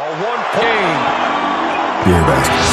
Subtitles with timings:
[0.00, 2.06] A one point.
[2.06, 2.69] Beer basket.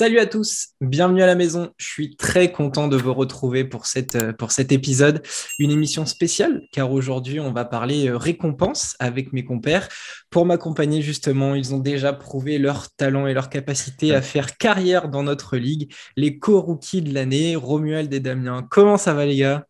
[0.00, 1.72] Salut à tous, bienvenue à la maison.
[1.76, 5.26] Je suis très content de vous retrouver pour, cette, euh, pour cet épisode,
[5.58, 9.88] une émission spéciale, car aujourd'hui on va parler euh, récompense avec mes compères.
[10.30, 15.08] Pour m'accompagner justement, ils ont déjà prouvé leur talent et leur capacité à faire carrière
[15.08, 15.92] dans notre ligue.
[16.16, 18.64] Les co-rookies de l'année, Romuald et Damien.
[18.70, 19.66] Comment ça va les gars?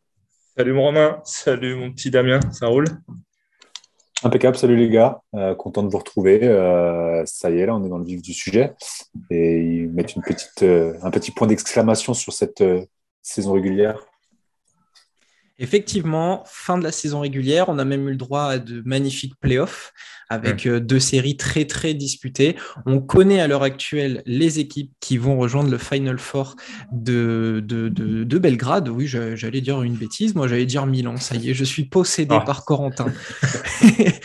[0.58, 2.84] Salut mon Romain, salut mon petit Damien, ça roule?
[4.24, 6.40] Impeccable, salut les gars, euh, content de vous retrouver.
[6.42, 8.74] Euh, ça y est, là, on est dans le vif du sujet.
[9.30, 12.64] Et ils mettent une petite, euh, un petit point d'exclamation sur cette
[13.22, 14.07] saison régulière.
[15.58, 19.34] Effectivement, fin de la saison régulière, on a même eu le droit à de magnifiques
[19.40, 19.92] playoffs
[20.30, 20.68] avec mmh.
[20.68, 22.56] euh, deux séries très très disputées.
[22.86, 26.56] On connaît à l'heure actuelle les équipes qui vont rejoindre le Final Four
[26.92, 28.88] de, de, de, Belgrade.
[28.88, 32.36] Oui, j'allais dire une bêtise, moi j'allais dire Milan, ça y est, je suis possédé
[32.38, 32.44] ah.
[32.44, 33.12] par Corentin.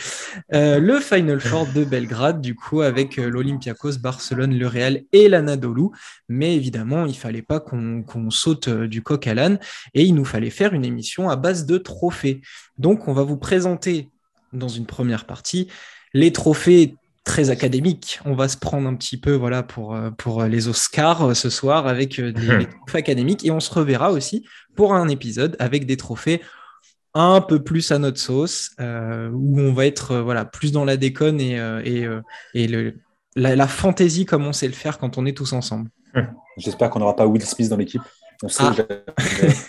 [0.52, 5.28] Euh, le Final Four de Belgrade, du coup, avec euh, l'Olympiakos, Barcelone, le Real et
[5.28, 5.88] l'Anadolu.
[6.28, 9.58] Mais évidemment, il fallait pas qu'on saute du coq à l'âne
[9.94, 12.40] et il nous fallait faire une émission à base de trophées.
[12.78, 14.10] Donc, on va vous présenter
[14.52, 15.68] dans une première partie
[16.12, 18.20] les trophées très académiques.
[18.24, 21.50] On va se prendre un petit peu voilà, pour, euh, pour les Oscars euh, ce
[21.50, 25.86] soir avec euh, des, trophées académiques et on se reverra aussi pour un épisode avec
[25.86, 26.42] des trophées
[27.14, 31.40] un peu plus à notre sauce, où on va être voilà, plus dans la déconne
[31.40, 32.08] et, et,
[32.54, 32.96] et le,
[33.36, 35.90] la, la, fantaisie comme on sait le faire quand on est tous ensemble.
[36.56, 38.02] J'espère qu'on n'aura pas Will Smith dans l'équipe.
[38.58, 38.74] Ah.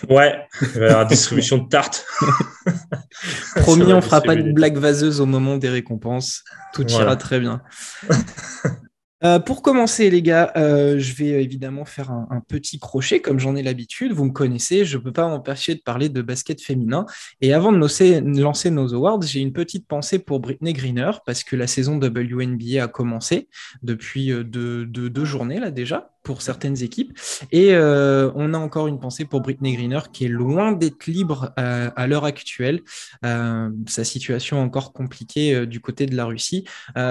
[0.08, 2.04] ouais, la distribution de tartes.
[3.56, 6.44] Promis, on fera pas de blague vaseuse au moment des récompenses.
[6.72, 7.62] Tout ira très bien.
[9.24, 13.56] Euh, pour commencer, les gars, euh, je vais évidemment faire un, petit crochet comme j'en
[13.56, 14.12] ai l'habitude.
[14.12, 17.06] Vous me connaissez, je ne peux pas m'empêcher de parler de basket féminin.
[17.40, 21.56] Et avant de lancer nos awards, j'ai une petite pensée pour Britney Greener parce que
[21.56, 23.48] la saison WNBA a commencé
[23.82, 27.16] depuis euh, deux journées là déjà pour certaines équipes.
[27.52, 32.06] Et on a encore une pensée pour Britney Greener qui est loin d'être libre à
[32.08, 32.80] l'heure actuelle.
[33.22, 36.64] Sa situation encore compliquée du côté de la Russie.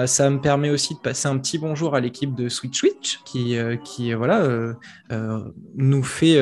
[0.04, 3.56] ça me permet aussi de passer un petit bonjour à l'équipe de Switch Switch qui,
[3.84, 4.46] qui voilà,
[5.76, 6.40] nous fait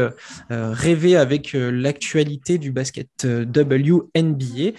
[0.51, 4.73] rêver avec l'actualité du basket WNBA.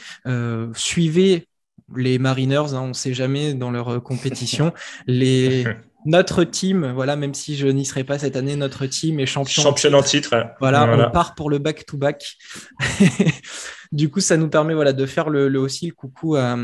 [0.73, 1.47] suivez
[1.95, 4.73] les Mariners, hein, on ne sait jamais dans leur compétition.
[5.07, 5.65] Les,
[6.05, 9.63] notre team, voilà, même si je n'y serai pas cette année, notre team est champion.
[9.63, 10.35] Champion en titre.
[10.59, 12.37] Voilà, on part pour le back-to-back.
[13.95, 16.57] du coup, ça nous permet voilà, de faire le, aussi le coucou à,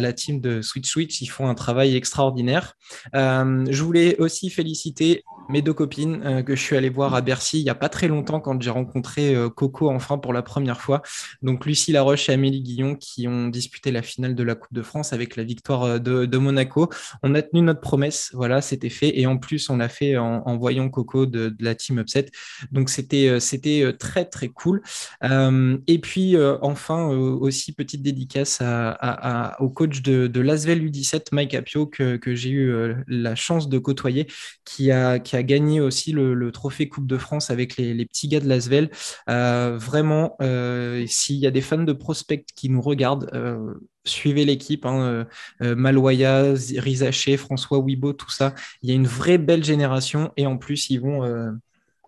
[0.00, 1.20] la team de Switch Switch.
[1.20, 2.74] Ils font un travail extraordinaire.
[3.14, 7.20] Euh, je voulais aussi féliciter mes deux copines euh, que je suis allé voir à
[7.20, 10.42] Bercy il n'y a pas très longtemps quand j'ai rencontré euh, Coco enfin pour la
[10.42, 11.02] première fois.
[11.42, 14.82] Donc Lucie Laroche et Amélie Guillon qui ont disputé la finale de la Coupe de
[14.82, 16.88] France avec la victoire euh, de, Monaco.
[17.22, 19.18] On a tenu notre promesse, voilà, c'était fait.
[19.18, 22.26] Et en plus, on l'a fait en, voyant Coco de, la Team Upset.
[22.72, 24.82] Donc c'était c'était très très cool.
[25.22, 28.60] et puis enfin aussi petite dédicace
[29.60, 34.26] au coach de, de l'Asvel U17, Mike Apio, que, j'ai eu la chance de côtoyer,
[34.64, 38.48] qui a, a gagné aussi le, trophée Coupe de France avec les, petits gars de
[38.48, 38.90] Lasvel.
[39.28, 44.44] Euh, vraiment, euh, s'il y a des fans de prospect qui nous regardent, euh, suivez
[44.44, 45.26] l'équipe, hein,
[45.60, 48.54] Maloya, Rizaché, François Wibo, tout ça.
[48.82, 51.22] Il y a une vraie belle génération et en plus, ils vont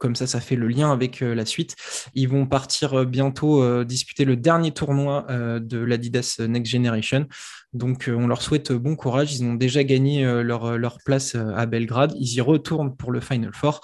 [0.05, 1.77] comme ça, ça fait le lien avec la suite.
[2.13, 7.27] Ils vont partir bientôt disputer le dernier tournoi de l'Adidas Next Generation.
[7.75, 9.35] Donc, euh, on leur souhaite bon courage.
[9.35, 12.15] Ils ont déjà gagné euh, leur, place euh, à Belgrade.
[12.17, 13.81] Ils y retournent pour le Final Four.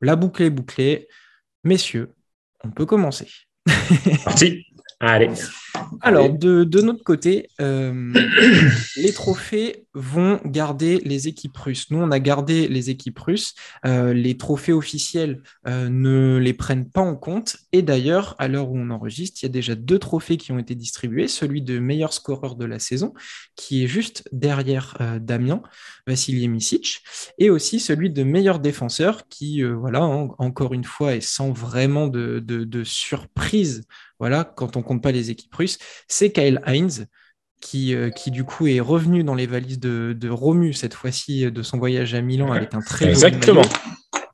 [0.00, 1.06] La boucle est bouclée.
[1.62, 2.14] Messieurs,
[2.64, 3.28] on peut commencer.
[4.24, 4.64] Parti.
[5.00, 5.30] Allez.
[6.00, 8.12] Alors, de, notre côté, euh,
[8.96, 11.90] les trophées vont garder les équipes russes.
[11.90, 13.54] Nous, on a gardé les équipes russes.
[13.84, 17.56] Euh, les trophées officiels euh, ne les prennent pas en compte.
[17.72, 20.58] Et d'ailleurs, à l'heure où on enregistre, il y a déjà deux trophées qui ont
[20.58, 21.28] été distribués.
[21.28, 23.12] Celui de meilleur scoreur de la saison,
[23.56, 25.62] qui est juste derrière Damien,
[26.06, 27.02] Vassili Misic,
[27.38, 32.38] et aussi celui de meilleur défenseur, qui, voilà, encore une fois, est sans vraiment de,
[32.40, 33.82] de surprise
[34.20, 37.06] voilà, quand on compte pas les équipes russes, c'est Kyle Heinz,
[37.60, 41.46] qui, euh, qui du coup est revenu dans les valises de, de Romu cette fois-ci
[41.46, 43.62] euh, de son voyage à Milan avec un très Exactement.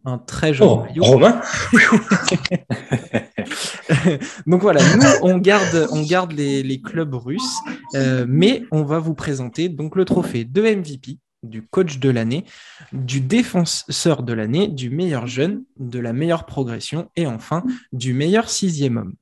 [0.05, 1.05] un très joli oh, maillot.
[1.05, 1.41] Romain
[4.47, 7.57] Donc voilà, nous on garde, on garde les, les clubs russes,
[7.95, 12.45] euh, mais on va vous présenter donc le trophée de MVP du coach de l'année,
[12.93, 18.49] du défenseur de l'année, du meilleur jeune, de la meilleure progression et enfin du meilleur
[18.49, 19.15] sixième homme.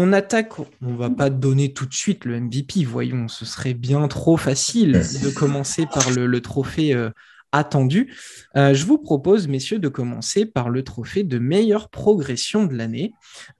[0.00, 4.06] On attaque, on va pas donner tout de suite le MVP, voyons, ce serait bien
[4.06, 7.10] trop facile de commencer par le, trophée euh,
[7.52, 8.14] attendu.
[8.56, 13.12] Euh, je vous propose, messieurs, de commencer par le trophée de meilleure progression de l'année.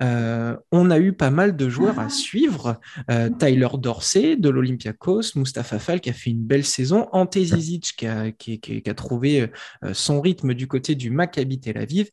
[0.02, 2.78] Euh, on a eu pas mal de joueurs à suivre.
[3.10, 7.94] Euh, Tyler Dorsey de l'Olympiakos, Mustafa Fall qui a fait une belle saison, Ante Zizic
[7.96, 9.50] qui a, qui, a trouvé
[9.92, 12.10] son rythme du côté du Maccabi Tel Aviv,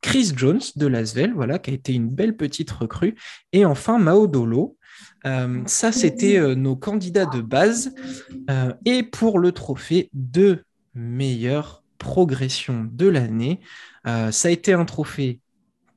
[0.00, 3.16] Chris Jones de Lasvel, voilà, qui a été une belle petite recrue,
[3.52, 4.76] et enfin Mao Dolo,
[5.24, 7.94] ça, c'était nos candidats de base.
[8.84, 10.64] et pour le trophée de
[10.94, 13.60] meilleure progression de l'année.
[14.06, 15.41] Euh, ça a été un trophée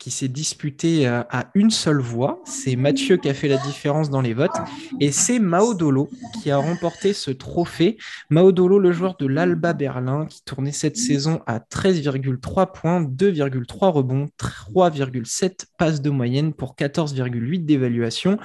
[0.06, 2.40] qui s'est disputé euh, à une seule voix.
[2.46, 4.56] C'est Mathieu qui a fait la différence dans les votes.
[5.00, 6.12] Et c'est Maodolo
[6.44, 7.98] qui a remporté ce trophée.
[8.30, 14.28] Maodolo, le joueur de l'Alba Berlin, qui tournait cette saison à 13,3 points, 2,3 rebonds,
[14.40, 18.38] 3,7 passes de moyenne pour 14,8 d'évaluation.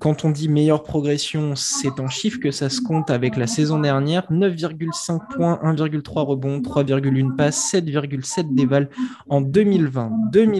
[0.00, 3.78] Quand on dit meilleure progression, c'est en chiffres que ça se compte avec la saison
[3.78, 4.26] dernière.
[4.28, 8.90] 9,5 points, 1,3 rebonds, 3,1 passes, 7,7 d'éval
[9.28, 10.10] en 2020.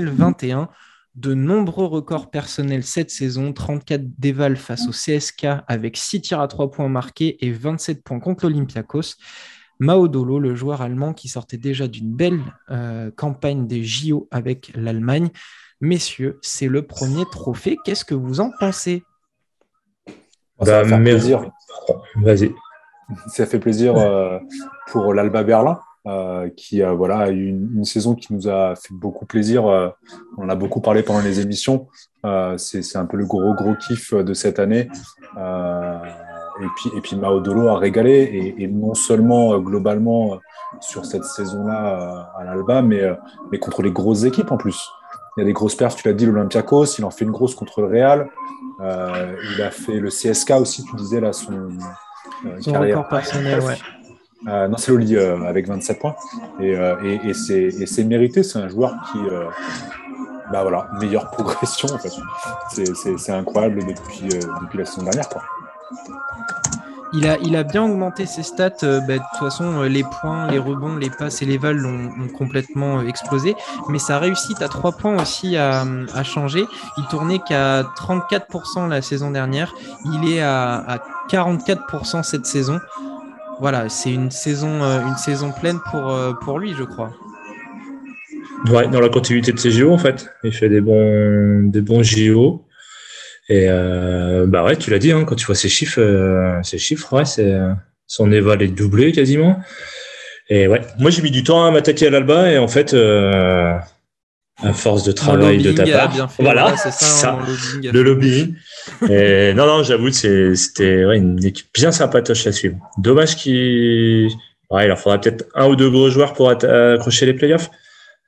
[0.04, 0.68] 2021,
[1.14, 6.48] de nombreux records personnels cette saison, 34 déval face au CSK avec 6 tirs à
[6.48, 9.16] 3 points marqués et 27 points contre l'Olympiakos.
[9.80, 12.40] Maodolo, le joueur allemand qui sortait déjà d'une belle
[12.70, 15.30] euh, campagne des JO avec l'Allemagne.
[15.80, 17.76] Messieurs, c'est le premier trophée.
[17.84, 19.02] Qu'est-ce que vous en pensez?
[20.62, 21.50] Ça fait plaisir.
[22.16, 22.54] Vas-y.
[23.28, 24.38] Ça fait plaisir euh,
[24.88, 25.78] pour l'Alba Berlin.
[26.06, 29.66] Euh, qui euh, voilà, a eu une, saison qui nous a fait beaucoup plaisir.
[29.66, 29.88] Euh,
[30.36, 31.88] on en a beaucoup parlé pendant les émissions.
[32.58, 34.90] c'est un peu le gros, gros kiff de cette année.
[35.36, 40.38] et puis, et puis Maodolo a régalé, et, non seulement globalement
[40.80, 43.02] sur cette saison-là à l'Alba, mais,
[43.50, 44.78] mais contre les grosses équipes en plus.
[45.36, 47.54] Il y a des grosses perfs, tu l'as dit, l'Olympiakos, il en fait une grosse
[47.54, 48.28] contre le Real.
[48.78, 51.70] il a fait le CSK aussi, tu disais là, son,
[52.60, 53.76] son carrière personnel, ouais.
[54.46, 56.14] Euh, non, c'est Loli euh, avec 27 points.
[56.60, 58.42] Et, euh, et, c'est mérité.
[58.42, 59.18] C'est un joueur qui,
[60.52, 62.12] bah voilà, meilleure progression en fait.
[62.70, 64.28] C'est incroyable depuis,
[64.74, 65.28] la saison dernière.
[65.28, 65.42] Quoi.
[67.16, 68.70] Il a, il a bien augmenté ses stats.
[68.82, 73.00] Bah, de toute façon, les points, les rebonds, les passes et les vals ont, complètement
[73.02, 73.54] explosé.
[73.88, 76.64] Mais sa réussite à 3 points aussi a, a changé.
[76.98, 79.72] Il tournait qu'à 34% la saison dernière.
[80.04, 80.98] Il est à, à
[81.30, 82.80] 44% cette saison
[83.60, 87.10] voilà, c'est une saison, euh, une saison pleine pour, euh, pour lui, je crois.
[88.70, 90.28] Ouais, dans la continuité de ses JO, en fait.
[90.42, 92.64] Il fait des bons, des bons JO.
[93.48, 96.00] Et euh, bah ouais, tu l'as dit, hein, quand tu vois ces chiffres,
[96.62, 97.54] chiffres, ouais, c'est
[98.06, 99.60] son éval est doublé quasiment.
[100.48, 102.94] Et ouais, moi j'ai mis du temps à m'attaquer à l'Alba et en fait,
[104.62, 106.30] à force de travail de ta part.
[106.38, 107.38] voilà, c'est ça,
[107.82, 108.54] le lobbying.
[109.10, 112.76] et non, non, j'avoue, c'était ouais, une équipe bien sympatoche à suivre.
[112.98, 114.30] Dommage qu'il
[114.70, 117.70] ouais, il leur faudra peut-être un ou deux gros joueurs pour accrocher les playoffs.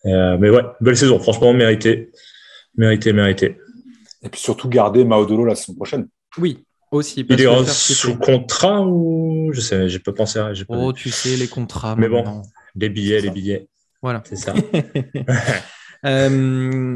[0.06, 2.10] Euh, mais ouais, belle saison, franchement, mérité.
[2.76, 3.58] Mérité, mérité.
[4.22, 6.08] Et puis surtout garder Maodolo la saison prochaine.
[6.38, 7.24] Oui, aussi.
[7.28, 10.52] il est sous contrat ou je sais, j'ai pas pensé à.
[10.68, 11.96] Oh, tu sais, les contrats.
[11.96, 12.42] Mais bon,
[12.74, 13.68] les billets, les billets.
[14.02, 14.22] Voilà.
[14.24, 14.54] C'est ça.
[16.04, 16.94] Euh,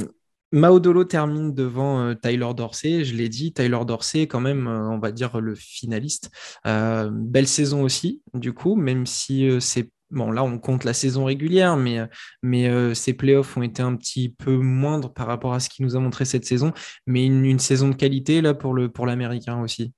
[0.53, 3.05] Maodolo termine devant euh, Tyler Dorsey.
[3.05, 6.31] Je l'ai dit, Tyler Dorsey, quand même, euh, on va dire le finaliste.
[6.65, 11.77] belle saison aussi, du coup, même si c'est Bon, là, on compte la saison régulière,
[11.77, 12.01] mais,
[12.43, 15.95] mais ces playoffs ont été un petit peu moindres par rapport à ce qu'il nous
[15.95, 16.73] a montré cette saison.
[17.07, 18.75] Mais une, saison de qualité là pour
[19.07, 19.93] l'Américain pour aussi.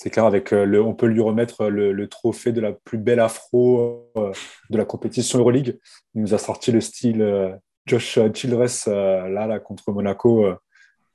[0.00, 3.18] C'est clair, avec euh, le, on peut lui remettre le, trophée de la plus belle
[3.18, 4.30] afro euh,
[4.70, 5.76] de la compétition Euroleague.
[6.14, 7.50] Il nous a sorti le style euh,
[7.84, 10.46] Josh Childress là, là, contre Monaco.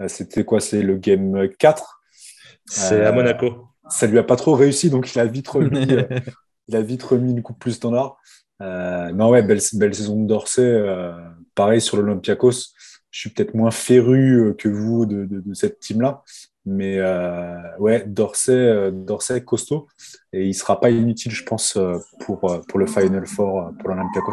[0.07, 0.59] C'était quoi?
[0.59, 2.01] C'est le game 4
[2.65, 3.67] C'est à Monaco.
[3.89, 5.87] Ça lui a pas trop réussi, donc il a vite remis,
[6.67, 8.17] il a vite remis une coupe plus standard.
[8.59, 10.83] non, ouais, belle, belle saison de Dorsey.
[11.53, 12.73] pareil sur l'Olympiakos.
[13.11, 16.23] Je suis peut-être moins féru que vous de, de cette team-là,
[16.65, 19.87] mais euh, ouais, Dorsey, euh, Dorsey costaud.
[20.31, 24.31] Et il sera pas inutile, je pense, euh, pour, pour le Final Four pour l'Olympiakos.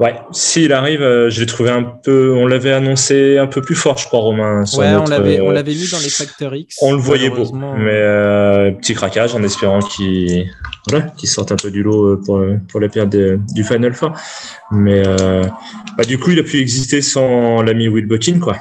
[0.00, 2.34] Ouais, s'il arrive, je l'ai trouvé un peu.
[2.34, 4.64] On l'avait annoncé un peu plus fort, je crois, Romain.
[4.76, 6.78] Ouais, on l'avait, on l'avait mis dans les Factor X.
[6.82, 10.50] On le voyait beau, mais petit craquage en espérant qu'il,
[10.88, 14.14] voilà, qu'il sorte un peu du lot pour pour la période du Final Four.
[14.72, 15.04] Mais
[15.96, 18.56] bah, du coup, il a pu exister sans l'ami Will Buckin, quoi.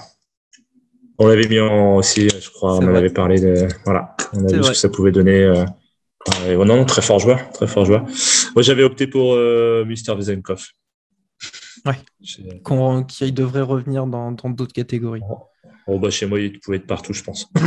[1.20, 3.67] On l'avait mis en aussi, je crois, on en avait parlé de.
[3.86, 5.43] Voilà, on a vu ce que ça pouvait donner.
[5.43, 5.65] Euh,
[6.55, 8.05] non, non, très fort joueur, très fort joueur.
[8.55, 10.65] Moi, j'avais opté pour euh, Mister Vezenkov.
[11.86, 11.96] Ouais.
[13.08, 15.22] Qui devrait revenir dans d'autres catégories.
[15.29, 15.43] Oh.
[15.88, 16.00] oh.
[16.00, 17.48] bah, chez moi, il pouvait être partout, je pense.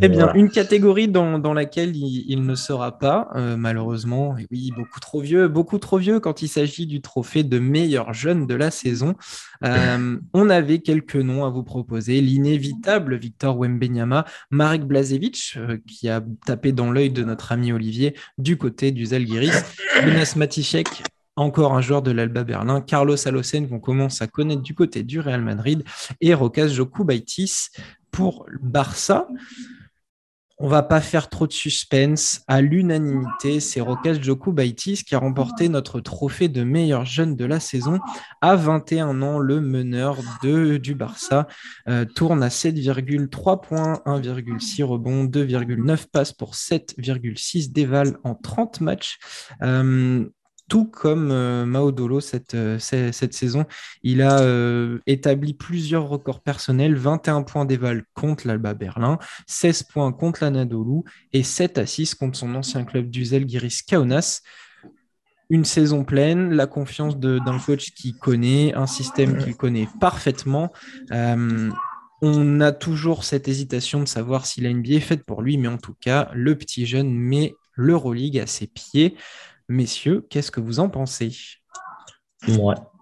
[0.00, 4.36] Eh bien, une catégorie dans, laquelle il, ne sera pas, euh, malheureusement.
[4.38, 8.14] Et oui, beaucoup trop vieux, beaucoup trop vieux quand il s'agit du trophée de meilleur
[8.14, 9.14] jeune de la saison.
[9.64, 12.20] Euh, on avait quelques noms à vous proposer.
[12.20, 18.14] L'inévitable Victor Wembenyama, Marek Blazevic, euh, qui a tapé dans l'œil de notre ami Olivier
[18.38, 19.64] du côté du Zalgiris,
[20.00, 21.02] Jonas Matichek,
[21.34, 25.18] encore un joueur de l'Alba Berlin, Carlos Alocen qu'on commence à connaître du côté du
[25.18, 25.82] Real Madrid
[26.20, 27.70] et Rokas Jokubaitis
[28.12, 29.26] pour Barça.
[30.58, 32.42] On va pas faire trop de suspense.
[32.46, 37.58] À l'unanimité, c'est Rokas Jokubaitis qui a remporté notre trophée de meilleur jeune de la
[37.58, 37.98] saison.
[38.40, 41.48] À 21 ans, le meneur de, du Barça
[41.88, 49.18] euh, tourne à 7,3 points, 1,6 rebonds, 2,9 passes pour 7,6 déval en 30 matchs.
[49.62, 50.28] Euh,
[50.72, 53.66] tout comme euh, cette, euh, cette, saison.
[54.02, 60.12] Il a euh, établi plusieurs records personnels 21 points d'éval contre l'Alba Berlin, 16 points
[60.12, 61.02] contre l'Anadolu
[61.34, 64.40] et 7 à 6 contre son ancien club du Zalgiris Kaunas.
[65.50, 70.72] Une saison pleine, la confiance d'un coach qui connaît, un système qu'il connaît parfaitement.
[72.22, 75.68] on a toujours cette hésitation de savoir si la NBA est faite pour lui, mais
[75.68, 79.16] en tout cas, le petit jeune met l'Euroleague à ses pieds.
[79.72, 81.32] Messieurs, qu'est-ce que vous en pensez?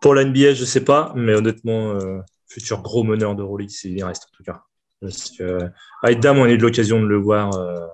[0.01, 3.75] Pour la NBA, je ne sais pas, mais honnêtement, euh, futur gros meneur de Rolex,
[3.75, 4.63] s'il reste en tout cas.
[5.01, 5.69] Parce que,
[6.07, 7.87] Edam, on a eu l'occasion de le voir euh,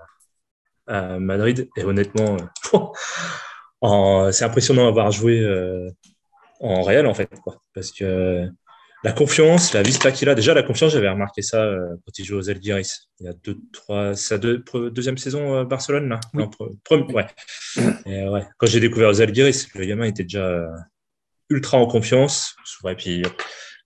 [0.86, 2.36] à Madrid, et honnêtement,
[3.82, 5.42] euh, c'est impressionnant d'avoir joué
[6.60, 7.30] en réel, en fait.
[7.72, 8.46] Parce que
[9.04, 10.34] la confiance, la vista qu'il a.
[10.34, 13.08] Déjà, la confiance, j'avais remarqué ça euh, quand il joue aux Elgiris.
[13.20, 16.20] Il y a deux, trois, sa deuxième saison à euh, Barcelone, là.
[16.34, 18.28] ouais.
[18.28, 18.46] ouais.
[18.58, 20.66] Quand j'ai découvert aux Elgiris, le gamin était déjà euh,
[21.50, 22.56] ultra en confiance.
[22.88, 23.22] Et puis,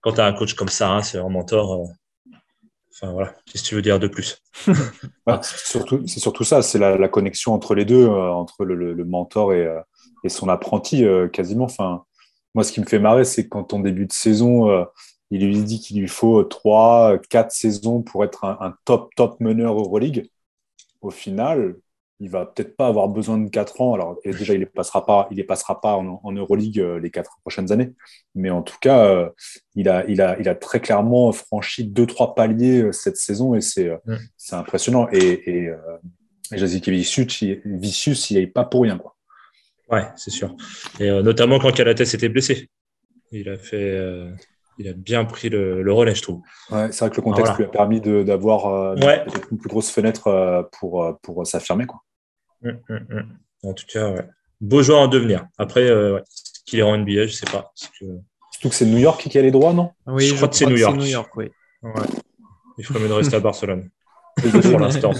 [0.01, 1.89] quand tu as un coach comme ça, hein, c'est un mentor.
[2.93, 3.35] Enfin, voilà.
[3.45, 4.41] Qu'est-ce que tu veux dire de plus?
[5.43, 9.65] C'est surtout, surtout, ça, c'est la, connexion entre les deux, entre le, mentor et,
[10.23, 11.65] et, son apprenti, quasiment.
[11.65, 12.03] Enfin,
[12.53, 14.85] moi, ce qui me fait marrer, c'est quand en début de saison,
[15.31, 19.79] il lui dit qu'il lui faut 3, 4 saisons pour être un, top, top meneur
[19.79, 20.29] Euroleague.
[21.01, 21.75] Au final,
[22.19, 23.93] il va peut-être pas avoir besoin de 4 ans.
[23.93, 27.39] Alors, déjà, il ne passera pas, il les passera pas en, Euroleague euh, les 4
[27.41, 27.93] prochaines années.
[28.35, 29.29] Mais en tout cas, euh,
[29.75, 33.61] il, a, il, a, il a très clairement franchi 2-3 paliers euh, cette saison et
[33.61, 33.89] c'est
[34.37, 35.07] c'est impressionnant.
[35.11, 35.71] Et, et,
[36.51, 36.57] et
[37.65, 38.97] Vicius, il n'est pas pour rien.
[38.97, 39.15] Quoi.
[39.91, 40.55] Ouais, c'est sûr.
[40.99, 42.69] Et notamment quand Calates était blessé.
[43.31, 43.97] Il a fait
[44.81, 46.41] il a bien pris le, relais, je trouve.
[46.71, 48.95] Ouais, c'est vrai que le contexte lui a permis d'avoir euh,
[49.51, 51.85] une plus grosse fenêtre euh, pour, euh, pour s'affirmer.
[52.63, 53.37] Hum, hum, hum.
[53.63, 54.15] En tout cas,
[54.59, 55.45] beau joueur à devenir.
[55.57, 55.87] Après,
[56.65, 57.71] qu'il est en NBA, je ne sais pas.
[57.99, 58.05] Que...
[58.51, 59.91] Surtout que c'est New York qui a les droits, non?
[60.07, 60.97] Oui, je, crois, que c'est New, York.
[60.97, 61.31] New York.
[61.35, 61.51] oui.
[62.77, 63.89] Il ferait mieux de rester à Barcelone
[64.41, 65.11] pour l'instant.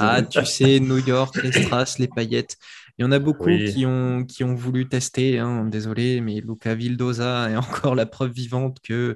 [0.00, 2.56] ah, tu sais, New York, les strass, les paillettes.
[2.98, 5.38] Il y en a beaucoup qui, ont, qui ont voulu tester.
[5.38, 9.14] Hein, désolé, mais Luca Vildoza est encore la preuve vivante que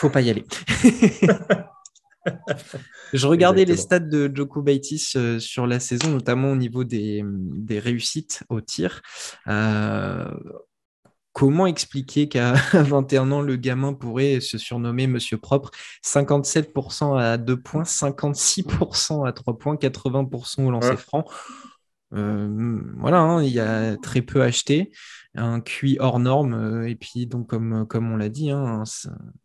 [0.00, 0.44] faut pas y aller.
[3.12, 7.22] Je regardais les stats de Joko Baitis euh, sur la saison, notamment au niveau des,
[7.24, 9.02] des réussites au tir.
[9.46, 10.28] Euh,
[11.32, 15.70] comment expliquer qu'à 21 ans, le gamin pourrait se surnommer Monsieur Propre?
[16.04, 21.24] 57% à 2 points, 56% à 3 points, 80% au lancer franc.
[22.14, 24.92] Euh, voilà, hein, il y a très peu acheté,
[25.34, 28.84] un QI hors norme, euh, et puis donc comme, comme on l'a dit, hein,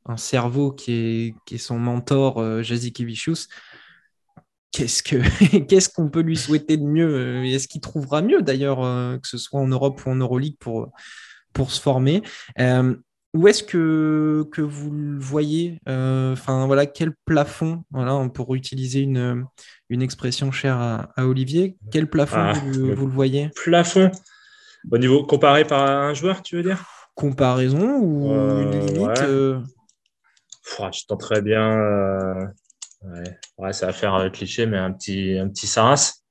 [0.05, 2.61] un, cerveau qui est, qui est son mentor, euh.
[4.71, 5.17] Qu'est-ce que
[5.67, 8.79] qu'est-ce qu'on peut lui souhaiter de mieux Est-ce qu'il trouvera mieux d'ailleurs,
[9.19, 10.91] que ce soit en Europe ou en Euroleague pour,
[11.53, 12.21] pour se former?
[13.33, 19.45] Où est-ce que, que vous le voyez Enfin, voilà, quel plafond Voilà, pour utiliser une,
[19.89, 21.77] une expression chère à, Olivier.
[21.91, 23.49] Quel plafond ah, vous, le, voyez?
[23.55, 24.11] Plafond
[24.89, 26.83] Au niveau comparé par un joueur, tu veux dire?
[27.15, 29.61] Comparaison ou euh, une limite euh?
[30.63, 31.77] Je tenterais bien.
[31.77, 32.47] Euh,
[33.57, 33.73] ouais.
[33.73, 36.21] ça va faire cliché, mais un petit, un petit Saras,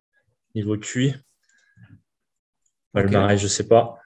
[0.55, 1.15] niveau cuit.
[2.95, 3.37] Le okay.
[3.37, 3.99] je sais pas.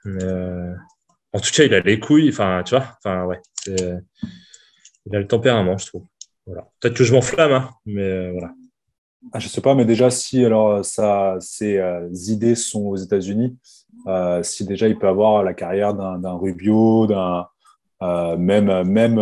[1.35, 2.29] En tout cas, il a les couilles.
[2.29, 2.85] Enfin, tu vois.
[2.97, 3.41] Enfin, ouais.
[3.67, 6.03] Il a le tempérament, je trouve.
[6.45, 6.67] Voilà.
[6.79, 8.51] Peut-être que je m'enflamme, hein, mais voilà.
[9.33, 13.57] Ah, je ne sais pas, mais déjà, si alors ses euh, idées sont aux États-Unis,
[14.07, 17.47] euh, si déjà il peut avoir la carrière d'un Rubio, d'un
[18.37, 19.15] même même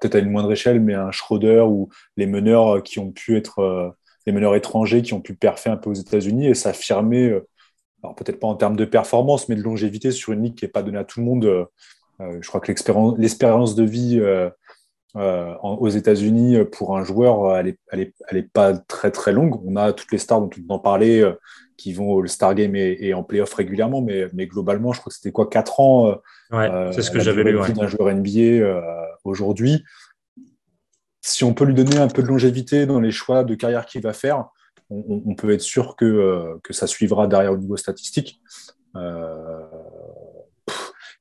[0.00, 3.94] peut-être à une moindre échelle, mais un Schroeder ou les meneurs qui ont pu être
[4.26, 7.36] les meneurs étrangers qui ont pu perfer un peu aux États-Unis et s'affirmer,
[8.02, 10.70] alors peut-être pas en termes de performance, mais de longévité sur une ligue qui n'est
[10.70, 11.66] pas donnée à tout le monde.
[12.20, 12.72] je crois que
[13.18, 14.20] l'espérance de vie
[15.14, 19.60] aux États-Unis pour un joueur, elle n'est pas très très longue.
[19.66, 21.22] On a toutes les stars dont on en parlait
[21.76, 25.16] qui vont au Star Game et, en playoff régulièrement, mais, mais, globalement, je crois que
[25.16, 26.20] c'était quoi 4 ans
[26.52, 27.58] euh, C'est ce que j'avais lu.
[27.74, 28.80] d'un joueur NBA euh,
[29.24, 29.84] aujourd'hui.
[31.20, 34.02] Si on peut lui donner un peu de longévité dans les choix de carrière qu'il
[34.02, 34.48] va faire,
[34.90, 38.40] on, peut être sûr que, euh, que ça suivra derrière au niveau statistique.
[38.94, 39.00] je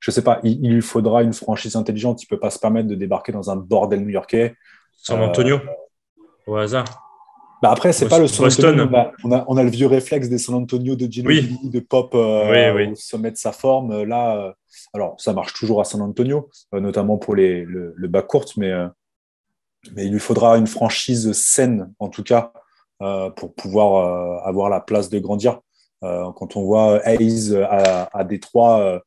[0.08, 2.22] ne sais pas, il, lui faudra une franchise intelligente.
[2.24, 4.56] Il ne peut pas se permettre de débarquer dans un bordel new-yorkais.
[4.94, 5.60] San Antonio,
[6.48, 7.06] au hasard.
[7.62, 8.88] Bah après, c'est pas le San Antonio.
[9.24, 12.92] On a, on, a, le vieux réflexe des San Antonio de Ginobili, de Pop euh,
[12.92, 14.04] au sommet de sa forme.
[14.04, 14.52] Là, euh,
[14.94, 18.46] alors ça marche toujours à San Antonio, euh, notamment pour les, le, le bas court,
[18.58, 18.72] mais,
[19.96, 22.52] mais il lui faudra une franchise saine, en tout cas,
[23.00, 25.60] pour pouvoir avoir la place de grandir.
[26.02, 29.02] quand on voit Hayes à, Détroit,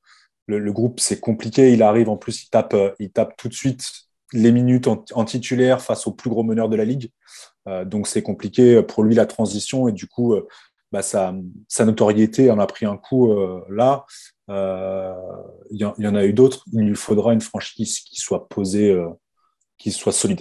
[0.47, 1.73] le, groupe, c'est compliqué.
[1.73, 5.81] Il arrive, en plus, il tape, il tape tout de suite les minutes en, titulaire
[5.81, 7.11] face au plus gros meneur de la ligue.
[7.67, 10.47] Euh, donc c'est compliqué pour lui la transition et du coup euh,
[10.93, 11.35] bah, sa,
[11.81, 14.05] notoriété en a pris un coup euh, là.
[14.49, 16.65] Il y, en a eu d'autres.
[16.73, 18.97] Il lui faudra une franchise qui soit posée,
[19.77, 20.41] qui soit solide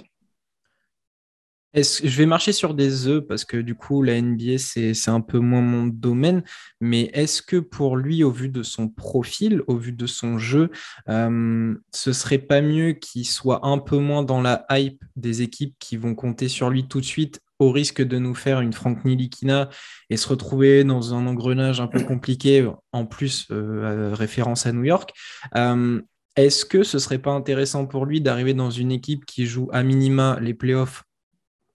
[1.74, 5.38] je vais marcher sur des œufs parce que du coup, la NBA, c'est un peu
[5.38, 6.42] moins mon domaine.
[6.80, 10.70] Mais est-ce que pour lui, au vu de son profil, au vu de son jeu,
[11.08, 15.74] euh, ce serait pas mieux qu'il soit un peu moins dans la hype des équipes
[15.78, 19.04] qui vont compter sur lui tout de suite au risque de nous faire une Frank
[19.04, 19.68] Nilikina
[20.10, 24.84] et se retrouver dans un engrenage un peu compliqué, en plus euh, référence à New
[24.84, 25.12] York?
[25.56, 26.00] Euh,
[26.36, 29.82] est-ce que ce serait pas intéressant pour lui d'arriver dans une équipe qui joue à
[29.82, 31.02] minima les playoffs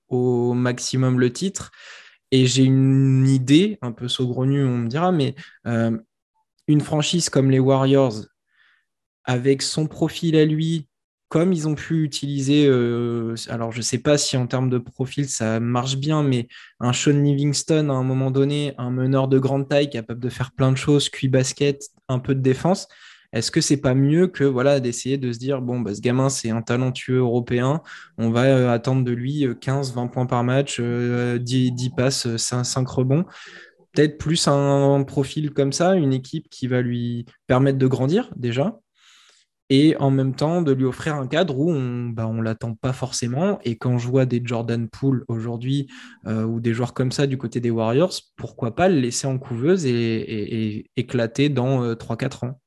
[0.09, 1.71] au maximum le titre.
[2.31, 5.35] Et j'ai une idée, un peu saugrenue, on me dira, mais
[5.67, 5.97] euh,
[6.67, 8.25] une franchise comme les Warriors,
[9.25, 10.87] avec son profil à lui,
[11.29, 14.77] comme ils ont pu utiliser, euh, alors je ne sais pas si en termes de
[14.77, 16.47] profil ça marche bien, mais
[16.79, 20.51] un Sean Livingston à un moment donné, un meneur de grande taille capable de faire
[20.51, 22.87] plein de choses, cuit basket, un peu de défense,
[23.33, 26.29] est-ce que c'est pas mieux que voilà d'essayer de se dire bon bah, ce gamin
[26.29, 27.81] c'est un talentueux européen,
[28.17, 32.37] on va euh, attendre de lui 15-20 euh, points par match, 10, euh, 10, passes,
[32.37, 33.25] 5, rebonds
[33.93, 38.79] peut-être plus un, profil comme ça, une équipe qui va lui permettre de grandir déjà,
[39.69, 42.93] et en même temps de lui offrir un cadre où on bah, on l'attend pas
[42.93, 43.59] forcément.
[43.63, 45.87] Et quand je vois des Jordan Poole aujourd'hui
[46.25, 49.85] ou des joueurs comme ça du côté des Warriors, pourquoi pas le laisser en couveuse
[49.85, 52.59] et, éclater dans 3-4 ans?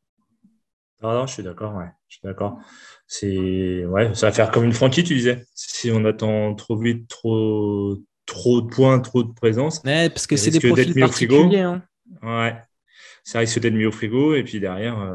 [1.02, 1.90] Non, non, je suis d'accord, ouais.
[2.08, 2.58] Je suis d'accord.
[3.06, 5.44] C'est, ouais, ça va faire comme une franchise, tu disais.
[5.54, 9.82] Si on attend trop vite, trop, trop de points, trop de présence.
[9.84, 11.60] Ouais, parce que c'est des profils particuliers.
[11.60, 11.82] Hein.
[12.22, 12.56] Ouais.
[13.24, 15.14] Ça risque d'être mis au frigo et puis derrière, euh,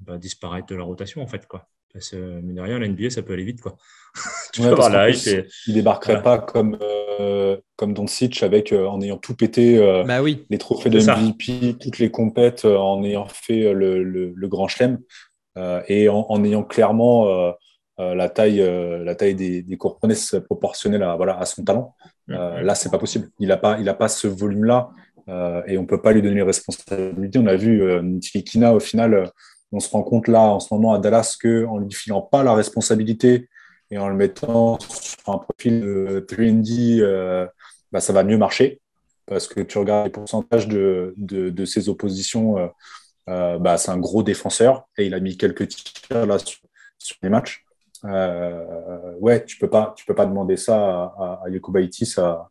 [0.00, 1.68] bah, disparaître de la rotation, en fait, quoi.
[1.92, 3.76] Parce que, mine de rien, la NBA, ça peut aller vite, quoi.
[4.52, 9.34] tu ouais, là, il, débarquerait pas comme, euh, comme Doncic avec, euh, en ayant tout
[9.34, 10.46] pété, euh, bah oui.
[10.50, 14.98] les trophées de MVP, toutes les compètes, en ayant fait le, le, grand chelem
[15.88, 17.54] et en, ayant clairement
[17.98, 18.62] la taille,
[19.04, 21.94] la taille des, des proportionnelle à, voilà, à son talent.
[22.28, 22.60] Mm-hmm.
[22.62, 23.28] Là, c'est pas possible.
[23.38, 24.90] Il n'a pas, il a pas ce volume-là
[25.66, 27.38] et on peut pas lui donner les responsabilités.
[27.38, 27.82] On a vu
[28.44, 29.30] Kina, au final
[29.72, 32.54] on se rend compte là en ce moment à Dallas qu'en lui filant pas la
[32.54, 33.48] responsabilité
[33.90, 37.46] et en le mettant sur un profil de 3D, euh,
[37.92, 38.80] bah, ça va mieux marcher
[39.26, 42.68] parce que tu regardes les pourcentages de, de, ses oppositions, euh,
[43.28, 46.58] euh, bah, c'est un gros défenseur et il a mis quelques tirs là sur,
[47.22, 47.64] les matchs.
[49.20, 52.50] ouais, tu peux pas, tu peux pas demander ça à, à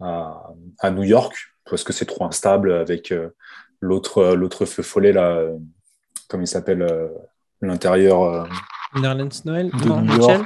[0.00, 3.14] à, à, New York parce que c'est trop instable avec
[3.80, 5.46] l'autre l'autre feu follet là
[6.32, 7.08] comme il s'appelle, euh,
[7.60, 8.22] l'intérieur.
[8.22, 8.44] Euh,
[8.94, 10.44] Noël non, Mitchell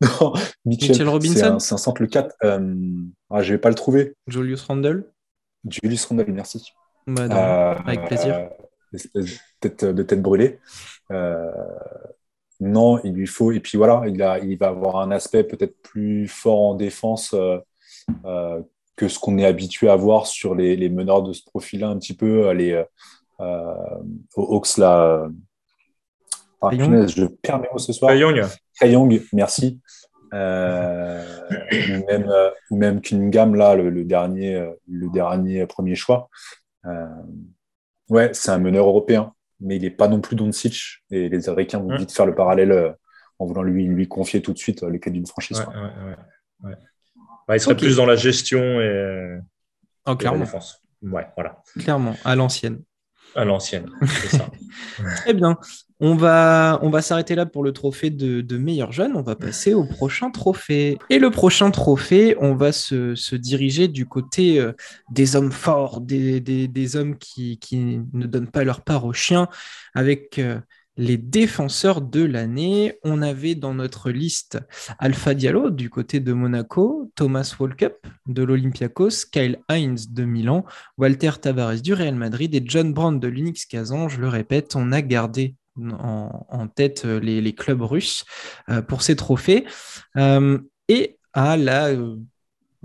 [0.00, 0.32] non,
[0.64, 2.34] Mitchell, Robinson C'est un, centre le 4.
[2.44, 2.74] Euh,
[3.30, 4.14] ah, je ne vais pas le trouver.
[4.26, 5.10] Julius Randle
[5.68, 6.72] Julius Randle, merci.
[7.06, 8.50] Bah, avec plaisir.
[8.92, 10.60] Espèce de tête, brûlée.
[12.60, 13.52] non, il lui faut.
[13.52, 17.34] Et puis voilà, il, a, il va avoir un aspect peut-être plus fort en défense
[18.98, 21.98] que ce qu'on est habitué à voir sur les, les meneurs de ce profil-là, un
[21.98, 22.50] petit peu.
[22.52, 22.84] Les, euh,
[23.38, 25.02] au Hawks là.
[25.04, 25.28] Euh,
[26.60, 28.14] ah, je perds mes mots ce soir.
[28.14, 29.20] Young.
[29.32, 29.80] merci.
[30.34, 31.24] Euh,
[31.72, 32.32] ou même,
[32.70, 36.28] ou même Cunningham, là, le, dernier, le dernier premier choix.
[38.08, 39.32] ouais, c'est un meneur européen.
[39.60, 41.04] mais il n'est pas non plus Doncic.
[41.10, 42.96] Et les Américains vont vite faire le parallèle
[43.38, 45.64] en voulant lui, lui confier tout de suite les clés d'une franchise.
[47.48, 49.38] Bah, il serait plus dans la gestion et,
[50.06, 50.82] oh, la défense.
[51.02, 51.62] Ouais, voilà.
[51.78, 52.82] Clairement, à l'ancienne.
[53.34, 54.50] À l'ancienne, c'est ça.
[55.16, 55.58] Très bien.
[56.00, 59.16] On va, on va s'arrêter là pour le trophée de, meilleur jeune.
[59.16, 60.96] On va passer au prochain trophée.
[61.10, 64.72] Et le prochain trophée, on va se, diriger du côté euh,
[65.10, 67.58] des hommes forts, des, hommes qui,
[68.12, 69.48] ne donnent pas leur part aux chiens,
[69.94, 70.60] avec euh,
[70.98, 72.98] les défenseurs de l'année.
[73.04, 74.58] On avait dans notre liste
[74.98, 80.66] Alpha Diallo du côté de Monaco, Thomas Walkup de l'Olympiakos, Kyle Hines de Milan,
[80.98, 84.08] Walter Tavares du Real Madrid et John Brand de l'Unix Kazan.
[84.08, 88.24] Je le répète, on a gardé en, tête les, clubs russes
[88.68, 89.64] euh, pour ces trophées.
[90.16, 90.58] Euh,
[90.88, 92.16] et à la euh,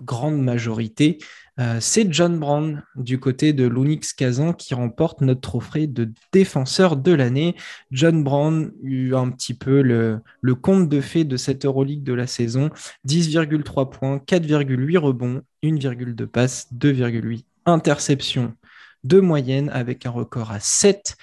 [0.03, 1.19] grande majorité,
[1.59, 6.97] euh, c'est John Brown du côté de l'Unix Kazan qui remporte notre trophée de défenseur
[6.97, 7.55] de l'année.
[7.91, 10.21] John Brown eut un petit peu le,
[10.55, 12.69] conte de fait de cette Euroleague de la saison
[13.07, 18.55] 10,3 points, 4,8 rebonds, 1,2 passes, 2,8 interceptions
[19.03, 21.15] de moyenne avec un record à 7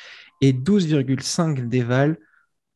[0.42, 2.18] et 12,5 déval.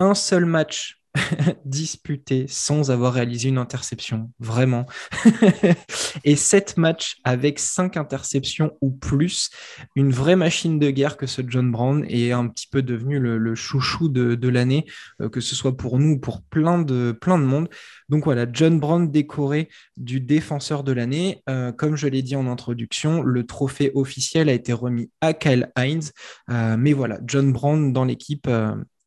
[0.00, 1.03] Un seul match
[1.64, 4.86] disputé sans avoir réalisé une interception, vraiment.
[6.24, 9.50] et sept matchs avec cinq interceptions ou plus,
[9.94, 13.54] une vraie machine de guerre que ce John Brown est un petit peu devenu le,
[13.54, 14.86] chouchou de, l'année,
[15.20, 17.68] euh, que ce soit pour nous ou pour plein de, monde.
[18.08, 21.42] Donc voilà, John Brown décoré du défenseur de l'année.
[21.48, 25.70] Euh, comme je l'ai dit en introduction, le trophée officiel a été remis à Kyle
[25.78, 26.10] Hines.
[26.50, 28.48] Euh, mais voilà, John Brown dans l'équipe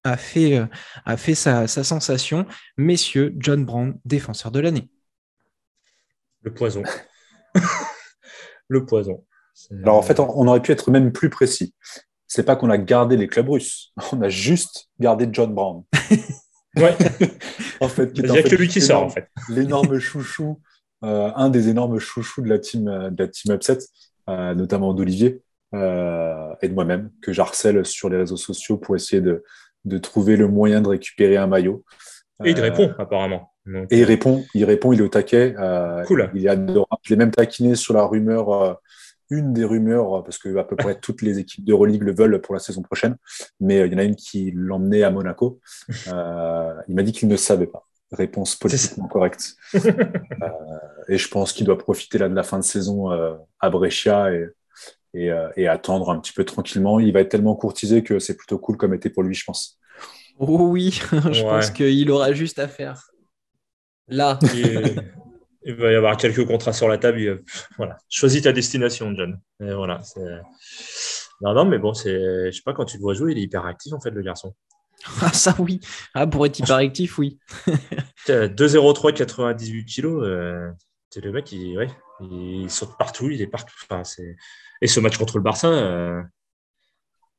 [0.07, 0.65] a fait, euh,
[1.05, 2.45] a fait sa, sensation.
[2.77, 4.89] Messieurs, John Brown, défenseur de l'année.
[6.41, 6.83] Le poison.
[8.67, 9.25] le poison.
[9.83, 11.73] Alors en fait, on aurait pu être même plus précis.
[12.27, 15.83] C'est pas qu'on a gardé les clubs russes, on a juste gardé John Brown.
[16.77, 16.95] ouais.
[17.81, 19.29] en fait, il n'y a que lui qui sort en fait.
[19.49, 20.61] L'énorme chouchou,
[21.03, 23.79] euh, un des énormes chouchous de la team, euh, de la team Upset,
[24.27, 25.41] notamment d'Olivier
[25.73, 29.43] et de moi-même, que j'harcèle sur les réseaux sociaux pour essayer de,
[29.87, 31.83] de trouver le moyen de récupérer un maillot.
[32.45, 33.51] Et il répond, apparemment.
[33.89, 35.55] Et il répond, il répond, il est au taquet.
[35.57, 36.29] Euh, cool.
[36.33, 37.01] Il est adorable.
[37.03, 38.73] Je l'ai même taquiné sur la rumeur, euh,
[39.29, 42.53] une des rumeurs, parce que à peu près toutes les équipes d'Euroleague le veulent pour
[42.53, 43.17] la saison prochaine.
[43.59, 45.59] Mais euh, il y en a une qui l'emmenait à Monaco.
[46.07, 47.85] il m'a dit qu'il ne savait pas.
[48.11, 49.55] Réponse politiquement correcte.
[51.09, 53.09] et je pense qu'il doit profiter là de la fin de saison
[53.59, 54.47] à Brescia et,
[55.13, 56.99] et, attendre un petit peu tranquillement.
[56.99, 59.79] Il va être tellement courtisé que c'est plutôt cool comme été pour lui, je pense.
[60.39, 60.91] Oh oui,
[61.31, 63.09] je pense qu'il aura juste à faire.
[64.07, 64.39] Là.
[65.65, 67.43] il va y avoir quelques contrats sur la table.
[67.77, 67.97] Voilà.
[68.09, 69.39] Choisis ta destination, John.
[69.61, 70.01] Et voilà.
[71.41, 72.51] Non, non, mais bon, c'est.
[72.51, 74.21] Je sais pas, quand tu le vois jouer, il est hyper actif, en fait, le
[74.21, 74.53] garçon.
[75.21, 75.79] Ah, ça oui.
[76.15, 77.37] Ah, pour être hyper actif, oui.
[78.27, 80.23] 2,03, 98 kilos.
[80.25, 80.69] Euh,
[81.09, 81.87] c'est le mec, il, ouais,
[82.21, 83.75] il saute partout, il est partout.
[83.89, 84.03] Enfin,
[84.81, 86.21] Et ce match contre le Barça, euh,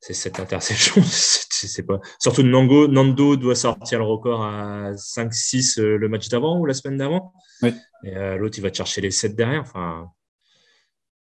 [0.00, 1.02] c'est cette interception.
[1.04, 2.00] c'est pas...
[2.18, 6.74] Surtout Nango, Nando doit sortir le record à 5-6 euh, le match d'avant ou la
[6.74, 7.32] semaine d'avant.
[7.62, 7.74] Oui.
[8.04, 9.62] Et euh, l'autre, il va chercher les 7 derrière.
[9.62, 10.08] Enfin,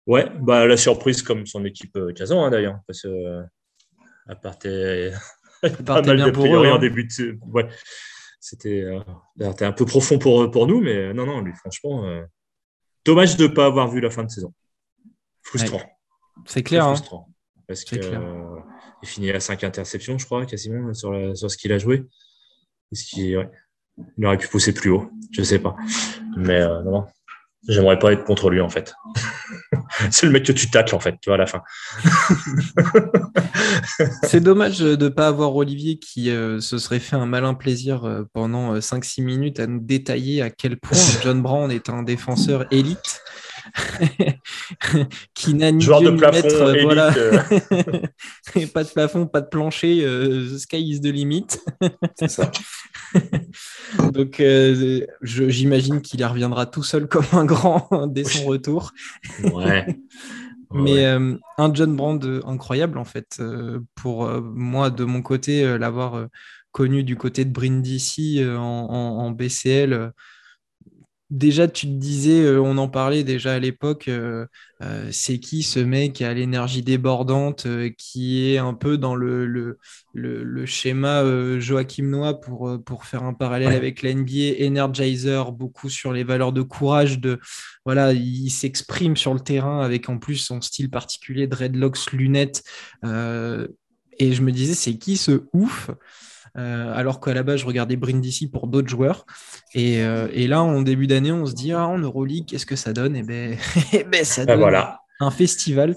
[0.06, 2.80] ouais, bah, la surprise comme son équipe Kazan hein, d'ailleurs.
[2.86, 3.42] Parce que
[4.28, 5.12] à partait
[5.84, 6.78] pas mal bien de pour eux, en hein.
[6.78, 7.38] début de...
[7.52, 7.66] ouais.
[8.38, 8.84] C'était
[9.38, 12.22] un peu profond pour, pour nous, mais non, non, lui, franchement,
[13.06, 14.52] dommage de ne pas avoir vu la fin de saison.
[15.42, 15.80] Frustrant.
[16.44, 16.84] C'est clair.
[16.84, 16.96] Hein.
[16.96, 17.28] Frustrant.
[17.66, 18.58] Parce qu'il euh,
[19.02, 22.04] finit à 5 interceptions, je crois, quasiment, sur, sur ce qu'il a joué.
[22.92, 23.46] il
[24.24, 25.74] aurait pu pousser plus haut, je ne sais pas.
[26.36, 27.06] Mais euh, non,
[27.68, 28.94] j'aimerais pas être contre lui, en fait.
[30.10, 31.62] c'est le mec que tu tacles, en fait, tu vois, à la fin.
[34.22, 38.24] c'est dommage de ne pas avoir Olivier qui euh, se serait fait un malin plaisir
[38.32, 43.20] pendant 5-6 minutes à nous détailler à quel point John Brown est un défenseur élite.
[45.34, 47.14] qui n'a ni Joueur de plafond, euh, voilà.
[47.16, 47.38] Euh.
[48.72, 51.46] pas de plafond, pas de plancher, euh, the sky is the limit.
[52.18, 52.50] C'est ça.
[54.12, 54.42] Donc,
[55.22, 58.92] j'imagine qu'il y reviendra tout seul comme un grand dès son retour.
[59.52, 59.86] ouais.
[60.72, 63.40] Mais un John Brand incroyable, en fait,
[63.94, 66.26] pour moi, de mon côté, l'avoir
[66.72, 70.12] connu du côté de Brindisi en, en BCL
[71.30, 74.46] déjà, tu te disais, euh, on en parlait déjà à l'époque, euh,
[74.82, 77.66] euh, c'est qui ce mec qui a l'énergie débordante,
[77.98, 81.22] qui est un peu dans le, le, schéma
[81.58, 86.52] Joachim Noah pour, pour faire un parallèle avec la NBA, Energizer, beaucoup sur les valeurs
[86.52, 87.38] de courage, de
[87.84, 92.62] voilà, il s'exprime sur le terrain avec en plus son style particulier, dreadlocks, lunettes
[93.04, 95.90] Et je me disais, c'est qui ce ouf?
[96.56, 99.26] Euh, alors qu'à la base, je regardais Brindisi pour d'autres joueurs.
[99.74, 102.92] Et, euh, là, en début d'année, on se dit, ah, en Euroleague, qu'est-ce que ça
[102.92, 103.16] donne?
[103.16, 103.58] Et eh ben,
[103.92, 104.74] eh ben, ça ben, donne
[105.20, 105.96] un festival.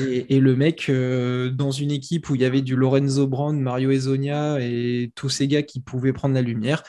[0.00, 3.90] et, le mec, euh, dans une équipe où il y avait du Lorenzo Brand, Mario
[3.90, 6.82] Ezonia et tous ces gars qui pouvaient prendre la lumière,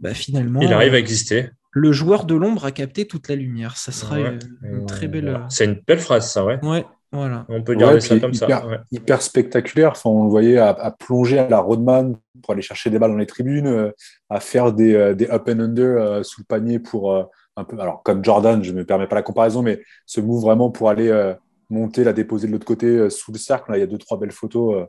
[0.00, 0.60] bah, finalement.
[0.60, 1.50] Il arrive à exister.
[1.70, 3.76] Le joueur de l'ombre a capté toute la lumière.
[3.76, 5.40] Ça sera une, très belle.
[5.48, 6.64] C'est une belle phrase, ça, ouais.
[6.64, 7.46] Ouais, voilà.
[7.48, 8.84] On peut dire ça comme hyper, ça.
[8.90, 9.92] Hyper spectaculaire.
[9.92, 13.16] Enfin, on le voyait à, plonger à la Rodman pour aller chercher des balles dans
[13.16, 13.92] les tribunes, euh,
[14.28, 17.16] à faire des, euh, des, up and under euh, sous le panier pour
[17.56, 17.78] un peu.
[17.78, 20.90] Alors, comme Jordan, je ne me permets pas la comparaison, mais ce move vraiment pour
[20.90, 21.34] aller
[21.70, 23.70] monter, la déposer de l'autre côté sous le cercle.
[23.70, 24.88] Là, il y a deux, trois belles photos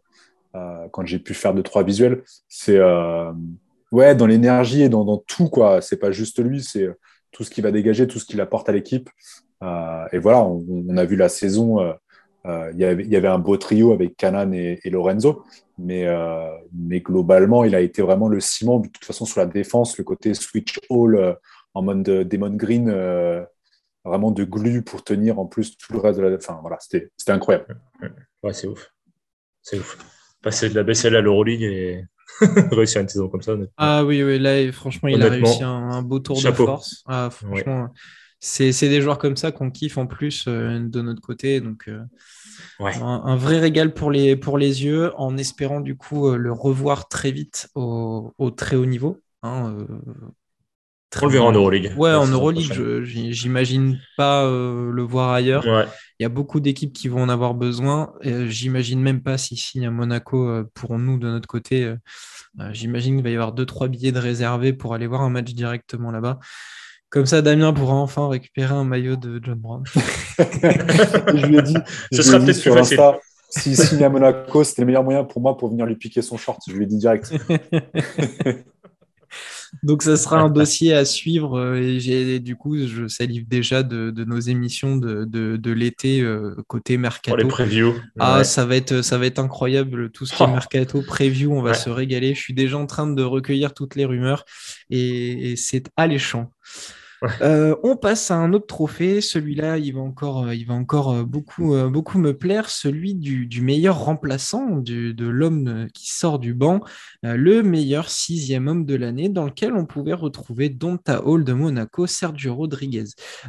[0.54, 2.24] quand j'ai pu faire deux, trois visuels.
[2.48, 2.80] C'est.
[3.92, 5.82] ouais, dans l'énergie et dans, tout, quoi.
[5.82, 6.90] C'est pas juste lui, c'est
[7.32, 9.12] tout ce qui va dégager, tout ce qu'il apporte à l'équipe.
[9.62, 11.94] et voilà, on, a vu la saison
[12.46, 15.44] euh, il, y avait, un beau trio avec Canan et, Lorenzo,
[15.80, 18.80] mais, euh, mais, globalement, il a été vraiment le ciment.
[18.80, 21.34] De toute façon, sur la défense, le côté switch all euh,
[21.74, 22.90] en mode Demon Green,
[24.04, 26.36] vraiment de glu pour tenir en plus tout le reste de la.
[26.36, 27.80] Enfin, voilà, c'était incroyable.
[28.44, 28.92] Ouais, c'est ouf.
[29.62, 29.98] C'est ouf.
[30.44, 32.06] Passer de la BCL à l'Euroleague et
[32.72, 33.54] réussir une saison comme ça.
[33.78, 37.04] Ah oui, oui, là, franchement, il a réussi un, beau tour de force.
[37.08, 37.90] Ah, franchement
[38.46, 41.62] c'est des joueurs comme ça qu'on kiffe en plus euh, de notre côté.
[41.62, 42.00] Donc, euh,
[42.80, 47.08] un, vrai régal pour les, pour les yeux, en espérant du coup euh, le revoir
[47.08, 49.20] très vite au, très haut niveau.
[49.42, 49.76] Hein,
[51.22, 51.94] On le verra en Euroleague.
[51.98, 55.66] Ouais, en Euroleague, j'imagine pas le voir ailleurs.
[56.20, 58.14] Il y a beaucoup d'équipes qui vont en avoir besoin.
[58.22, 61.94] J'imagine même pas s'il signe à Monaco pour nous de notre côté.
[62.72, 65.54] J'imagine qu'il va y avoir deux trois billets de réservés pour aller voir un match
[65.54, 66.40] directement là-bas.
[67.15, 69.84] Comme ça, Damien pourra enfin récupérer un maillot de John Brown.
[70.38, 71.78] je lui ai dit,
[72.12, 75.56] ce sera peut-être sur Insta, s'il signe à Monaco, c'était le meilleur moyen pour moi
[75.56, 76.60] pour venir lui piquer son short.
[76.67, 77.34] Je lui ai dit direct.
[79.84, 81.58] Donc, ça sera un dossier à suivre.
[81.58, 86.97] Euh, et j'ai, du coup, je salive déjà de, nos émissions de, l'été euh, côté
[86.97, 87.30] mercato.
[87.30, 87.93] Pour les previews.
[88.19, 90.12] Ah, ça, va être, ça va être incroyable.
[90.12, 92.36] Tout ce qui est mercato, preview, on va se régaler.
[92.36, 94.43] Je suis déjà en train de recueillir toutes les rumeurs
[94.89, 96.51] et c'est alléchant.
[97.42, 99.22] Euh, on passe à un autre trophée.
[99.22, 102.70] Celui-là, il va encore, euh, il va encore euh, beaucoup, beaucoup me plaire.
[102.70, 106.82] Celui du, meilleur remplaçant, de l'homme qui sort du banc,
[107.24, 112.06] le meilleur sixième homme de l'année, dans lequel on pouvait retrouver Donta Hall de Monaco,
[112.06, 113.06] Sergio Rodriguez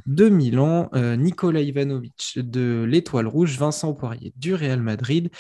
[0.07, 5.31] de Milan, Nikola Ivanovic de l'Étoile Rouge, Vincent Poirier du Real Madrid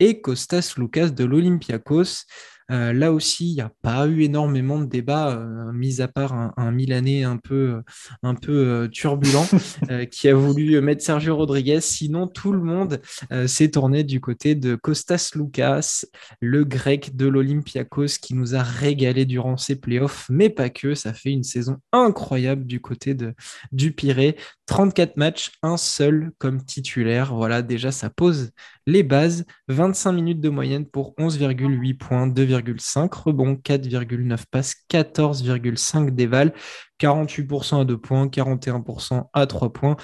[0.00, 2.26] et Costas Lucas de l'Olympiakos.
[2.70, 6.32] Euh, là aussi, il n'y a pas eu énormément de débats, euh, mis à part
[6.32, 7.82] un, Milanais un peu,
[8.22, 9.46] un peu euh, turbulent
[10.10, 11.80] qui a voulu mettre Sergio Rodriguez.
[11.80, 13.00] Sinon, tout le monde
[13.46, 16.04] s'est tourné du côté de Costas Lucas,
[16.40, 20.94] le grec de l'Olympiakos qui nous a régalé durant ses playoffs, mais pas que.
[20.94, 23.34] Ça fait une saison incroyable du côté de,
[23.72, 24.36] du Pirée.
[24.66, 27.34] 34 matchs, un seul comme titulaire.
[27.34, 28.50] Voilà, déjà, ça pose
[28.86, 29.44] les bases.
[29.68, 36.52] 25 minutes de moyenne pour 11,8 points, 2,5 rebonds, 4,9 passes, 14,5 déval,
[37.00, 39.96] 48% à 2 points, 41% à 3 points,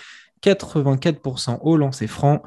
[0.42, 2.42] 84% au lancer franc.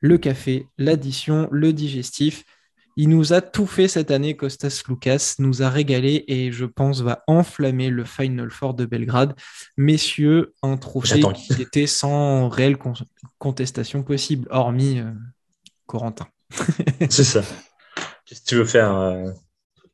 [0.00, 2.44] Le café, l'addition, le digestif.
[2.96, 7.00] Il nous a tout fait cette année, Costas Lucas, nous a régalé et je pense
[7.02, 9.34] va enflammer le Final Four de Belgrade.
[9.76, 12.76] Messieurs, un trophée qui était sans réelle
[13.38, 15.12] contestation possible, hormis euh,
[15.90, 16.28] Corentin.
[17.10, 17.42] C'est ça.
[18.28, 19.30] Que tu veux faire euh,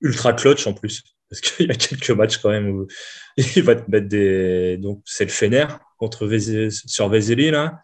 [0.03, 1.03] Ultra clutch en plus.
[1.31, 2.87] Parce qu'il y a quelques matchs quand même où
[3.37, 4.77] il va te mettre des.
[4.77, 6.29] Donc, c'est le Fener contre
[6.71, 7.81] sur Vezeli, là.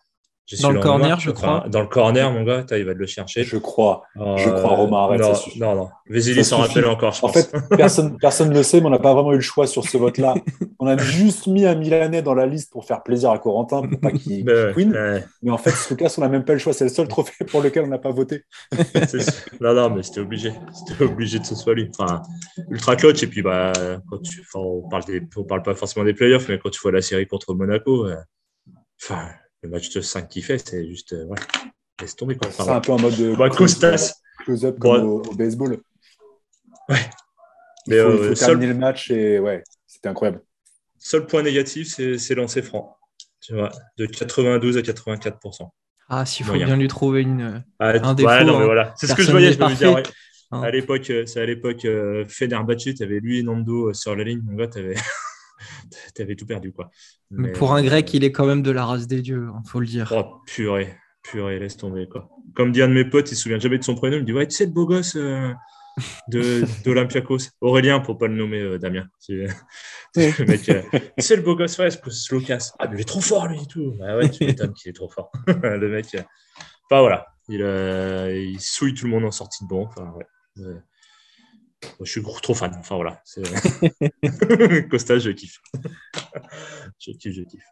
[0.61, 1.65] Dans le corner, je crois.
[1.69, 3.45] Dans le corner, mon gars, il va te le chercher.
[3.45, 4.03] Je crois.
[4.17, 5.21] je crois, Romain, arrête.
[5.21, 5.89] Non, non, non.
[6.09, 7.31] Vézili s'en rappelle encore, je pense.
[7.31, 7.53] En fait,
[8.21, 10.35] personne ne le sait, mais on n'a pas vraiment eu le choix sur ce vote-là.
[10.79, 14.01] on a juste mis un Milanais dans la liste pour faire plaisir à Corentin, pour
[14.01, 15.23] pas qu'il ben win.
[15.43, 16.73] Mais en fait, ce cas, on n'a même pas le choix.
[16.73, 18.45] C'est le seul trophée pour lequel on n'a pas voté.
[19.61, 20.53] non, non, mais c'était obligé.
[20.73, 21.91] C'était obligé de ce soit lui.
[21.97, 22.23] Enfin,
[22.71, 23.23] ultra clutch.
[23.23, 23.73] Et puis, bah,
[24.11, 24.45] quand tu...
[24.55, 25.05] on parle
[25.49, 28.17] parle pas forcément des playoffs, mais quand tu vois la série contre Monaco, euh,
[29.03, 29.29] enfin
[29.63, 31.13] le match de 5 qu'il fait, c'est juste.
[31.13, 31.27] Euh,
[32.01, 32.37] laisse tomber.
[32.51, 35.79] C'est un peu en mode de bah, close-up comme au, baseball.
[36.89, 36.97] Ouais.
[37.87, 40.43] Mais il faut, euh, terminer le match et ouais, c'était incroyable.
[40.99, 42.97] Seul point négatif, c'est lancer franc.
[43.41, 45.69] Tu vois, de 92 à 84%
[46.09, 48.29] Ah, s'il faut bien lui trouver une, ah, un défaut.
[48.29, 48.67] Ouais, non, mais hein.
[48.67, 48.95] voilà.
[48.97, 49.95] C'est ce que je voyais, je me dire.
[49.95, 50.03] Ouais.
[50.53, 50.63] Hein.
[50.63, 54.23] À l'époque, euh, c'est à l'époque euh, Fenerbahce, tu avais lui et Nando sur la
[54.23, 54.43] ligne.
[54.45, 54.95] Mon gars, tu avais.
[56.15, 56.73] tu avais tout perdu.
[56.73, 56.91] Quoi.
[57.31, 59.63] Mais, pour un grec, il est quand même de la race des dieux, il hein,
[59.67, 60.13] faut le dire.
[60.15, 60.95] Oh, purée.
[61.23, 62.29] Purée, laisse tomber, quoi.
[62.55, 64.17] Comme dit un de mes potes, il se souvient jamais de son prénom.
[64.17, 65.53] Il me dit Ouais, tu sais, le beau gosse euh,
[66.29, 67.51] de d'Olympiakos.
[67.61, 69.07] Aurélien, pour pas le nommer, euh, Damien.
[69.21, 69.47] C'est
[70.39, 72.73] le mec, euh, tu sais, le beau gosse, ouais, c'est Lucas.
[72.79, 73.95] Ah, mais il est trop fort, lui, et tout.
[73.99, 75.33] Bah ouais, tu m'étonnes qu'il est trop fort.
[75.47, 76.23] le mec, euh,
[76.91, 79.87] enfin voilà, il, il, souille tout le monde en sortie de bon.
[79.87, 80.67] Enfin, ouais.
[82.01, 82.75] Je suis trop fan.
[82.79, 83.23] Enfin voilà.
[84.91, 85.61] Costa, je kiffe.
[86.99, 87.65] je kiffe, je kiffe.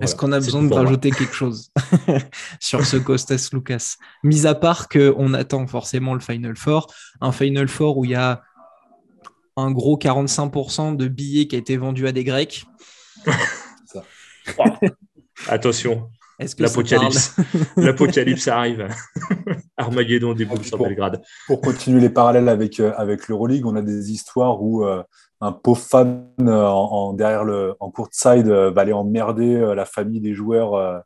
[0.00, 1.72] Est-ce qu'on a besoin de rajouter quelque chose
[2.60, 3.96] sur ce Costas Lucas?
[4.22, 8.14] Mis à part qu'on attend forcément le Final Four, un Final Four où il y
[8.14, 8.42] a
[9.56, 12.66] un gros 45% de billets qui a été vendu à des Grecs.
[15.48, 17.36] Attention, L'apocalypse.
[17.76, 18.88] L'apocalypse arrive.
[19.76, 21.22] Armageddon déboule sur Belgrade.
[21.46, 25.02] Pour continuer les parallèles avec, euh, avec l'Euroleague, on a des histoires où euh,
[25.40, 30.34] un pauvre fan euh, en, derrière le, en courtside va aller emmerder la famille des
[30.34, 31.02] joueurs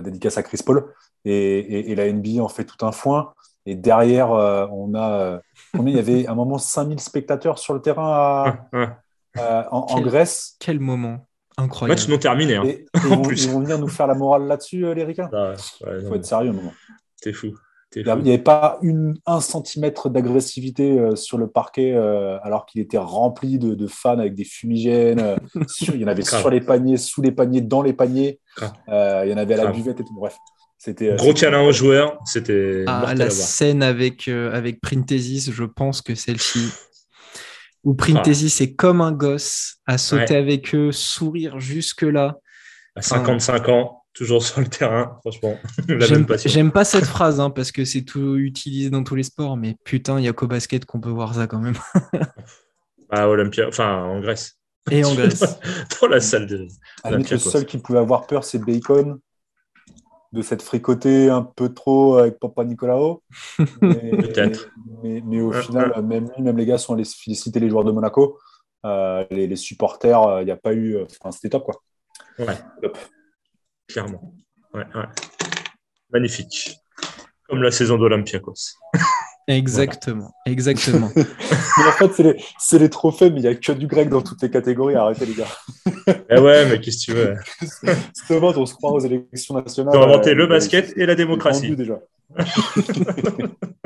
[0.00, 0.92] dédicace à Chris Paul.
[1.24, 3.32] Et, la NBA en fait tout un foin.
[3.66, 5.40] Et derrière, on a.
[5.74, 6.26] il y avait?
[6.26, 8.58] Un moment 5000 spectateurs sur le terrain
[9.38, 10.56] en, Grèce.
[10.58, 11.26] Quel moment?
[11.62, 12.00] Incroyable.
[12.00, 12.56] Match non terminé.
[12.56, 12.64] Hein.
[12.64, 15.54] Et, ils, vont, ils, vont, venir nous faire la morale là-dessus, euh, les Ricains ah
[15.80, 16.72] Il faut être sérieux un moment.
[17.20, 17.48] T'es fou.
[17.94, 22.80] Il n'y avait pas une, un centimètre d'agressivité euh, sur le parquet euh, alors qu'il
[22.80, 25.36] était rempli de, de, fans avec des fumigènes.
[25.80, 28.40] il y en avait sur les paniers, sous les paniers, dans les paniers.
[28.88, 30.14] il y en avait à la buvette et tout.
[30.14, 30.36] Bref.
[30.78, 32.82] C'était, Gros câlin aux joueurs, c'était.
[32.88, 36.72] Ah, la scène avec, avec Printesis, je pense que celle-ci,
[37.84, 42.38] où Printesi, c'est comme un gosse à sauter avec eux, sourire jusque-là.
[42.94, 45.58] À 55 ans, toujours sur le terrain, franchement.
[46.44, 49.76] J'aime pas cette phrase hein, parce que c'est tout utilisé dans tous les sports, mais
[49.84, 51.76] putain, il y a qu'au basket qu'on peut voir ça quand même.
[53.10, 54.58] à Olympia, enfin en Grèce.
[54.90, 55.58] Et en Grèce.
[56.00, 56.66] dans la salle de.
[57.04, 59.18] le seul qui pouvait avoir peur, c'est Bacon
[60.32, 63.22] de cette fricotée un peu trop avec Papa Nicolao.
[63.80, 64.70] Peut-être.
[65.02, 68.38] Mais, au final, même lui, même les gars sont allés féliciter les joueurs de Monaco.
[68.84, 70.96] Euh, les, supporters, il euh, n'y a pas eu.
[70.96, 71.82] Euh, enfin, c'était top, quoi.
[72.38, 72.58] Ouais.
[72.82, 72.98] Top.
[73.88, 74.34] Clairement.
[74.74, 75.04] Ouais, ouais.
[76.10, 76.76] Magnifique.
[77.48, 78.78] Comme la saison d'Olympiakos.
[79.48, 81.10] Exactement, exactement.
[81.16, 84.40] mais en fait, c'est les, trophées, mais il n'y a que du grec dans toutes
[84.42, 84.94] les catégories.
[84.94, 85.48] Arrêtez, les gars.
[86.30, 87.34] eh ouais, mais qu'est-ce que tu veux?
[88.12, 89.96] C'est on se croit aux élections nationales.
[89.96, 91.74] Ont inventé le basket et la démocratie.
[91.74, 91.98] Déjà.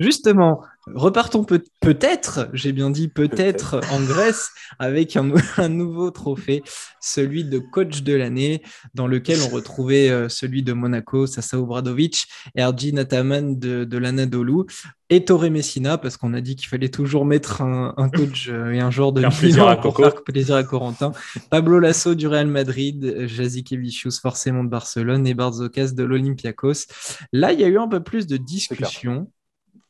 [0.00, 0.60] Justement,
[0.92, 5.16] repartons peut-être, j'ai bien dit peut-être en Grèce, avec
[5.56, 6.64] un, nouveau trophée,
[7.00, 8.60] celui de coach de l'année,
[8.94, 12.26] dans lequel on retrouvait euh, celui de Monaco, Sasa Obradovic,
[12.56, 14.64] Ergi Nataman de, de l'Anadolu,
[15.10, 18.80] et Torre Messina, parce qu'on a dit qu'il fallait toujours mettre un, coach euh, et
[18.80, 21.12] un joueur de Milan pour faire plaisir à Corentin.
[21.50, 26.88] Pablo Lasso du Real Madrid, Jazikevicius forcément de Barcelone et Barzokas de l'Olympiakos.
[27.32, 29.28] Là, il y a eu un peu plus de discussion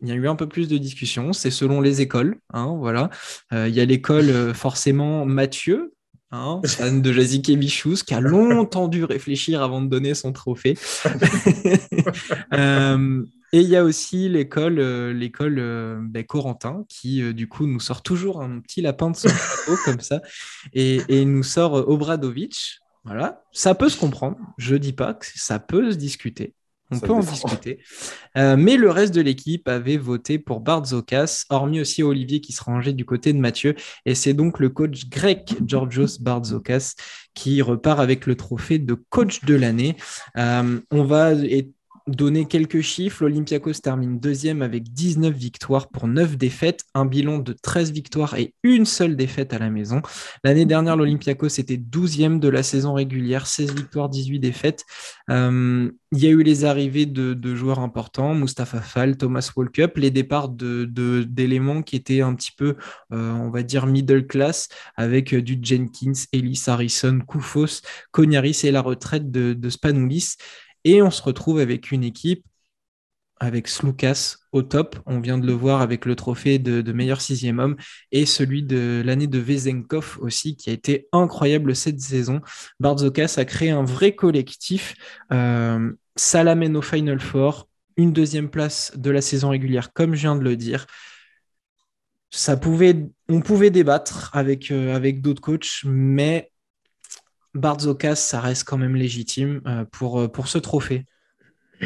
[0.04, 1.32] il y a eu un peu plus de discussion.
[1.32, 2.36] C'est selon les écoles.
[2.52, 3.10] Hein, voilà.
[3.52, 5.94] Euh, il y a l'école euh, forcément Mathieu,
[6.30, 10.76] hein, fan de Jazikevichus, qui a longtemps dû réfléchir avant de donner son trophée.
[12.52, 15.56] Euh, et il y a aussi l'école, l'école
[16.02, 20.00] ben, Corentin, qui du coup nous sort toujours un petit lapin de son chapeau comme
[20.00, 20.20] ça,
[20.72, 22.80] et, et nous sort Obradovic.
[23.04, 24.36] Voilà, ça peut se comprendre.
[24.58, 26.54] Je dis pas que ça peut se discuter.
[26.90, 27.78] On peut en discuter.
[28.36, 32.62] Euh, mais le reste de l'équipe avait voté pour Barzokas, hormis aussi Olivier qui se
[32.62, 33.74] rangeait du côté de Mathieu.
[34.04, 36.94] Et c'est donc le coach grec Georgios Barzokas
[37.34, 39.96] qui repart avec le trophée de coach de l'année.
[40.36, 41.32] Euh, on va
[42.06, 47.54] donner quelques chiffres, l'Olympiakos termine deuxième avec 19 victoires pour 9 défaites, un bilan de
[47.54, 50.02] 13 victoires et une seule défaite à la maison.
[50.42, 54.84] L'année dernière, l'Olympiakos était 12e de la saison régulière, 16 victoires, 18 défaites.
[55.30, 60.10] Euh, il y a eu les arrivées de, joueurs importants, Mustafa Fall, Thomas Walkup, les
[60.10, 62.76] départs d'éléments qui étaient un petit peu,
[63.12, 67.80] euh, on va dire, middle class, avec du Jenkins, Ellis Harrison, Koufos,
[68.12, 70.36] Cognaris et la retraite de, de Spanoulis.
[70.84, 72.44] Et on se retrouve avec une équipe
[73.40, 74.96] avec Slukas au top.
[75.06, 77.76] On vient de le voir avec le trophée de, meilleur sixième homme
[78.12, 82.40] et celui de l'année de Vezenkov aussi, qui a été incroyable cette saison.
[82.80, 84.94] Barzokas a créé un vrai collectif.
[85.32, 90.22] Euh, ça l'amène au Final Four, une deuxième place de la saison régulière, comme je
[90.22, 90.86] viens de le dire.
[92.30, 96.50] Ça pouvait, on pouvait débattre avec, euh, avec d'autres coachs, mais
[97.54, 101.06] Barzokas, ça reste quand même légitime euh, pour, euh, pour ce trophée.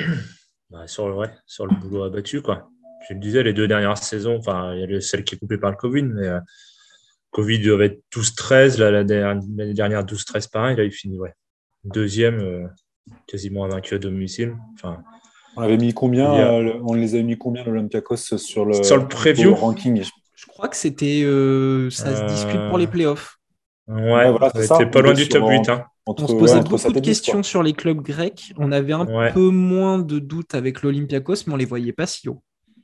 [0.71, 2.69] Bah, sur, le, sur le boulot abattu, quoi.
[3.09, 5.57] Je le disais, les deux dernières saisons, enfin, il y a celle qui est coupée
[5.57, 6.41] par le Covid, mais euh,
[7.31, 11.33] Covid devait être 12-13, l'année dernière 12-13 pareil, là il finit, ouais.
[11.85, 12.69] Deuxième,
[13.27, 14.59] quasiment invaincu à domicile.
[14.75, 15.03] Enfin,
[15.57, 19.09] on avait mis combien euh, On les avait mis combien l'Olympiakos sur le, sur le
[19.09, 20.05] preview ranking?
[20.35, 21.23] Je crois que c'était
[21.91, 23.38] ça se discute pour les playoffs.
[23.89, 25.68] Ouais, voilà, c'était pas loin du top 8.
[25.70, 25.86] Hein.
[26.07, 28.53] on se posait beaucoup de questions sur les clubs grecs.
[28.57, 32.28] On avait un peu moins de doutes avec l'Olympiakos, mais on les voyait pas si
[32.28, 32.43] haut.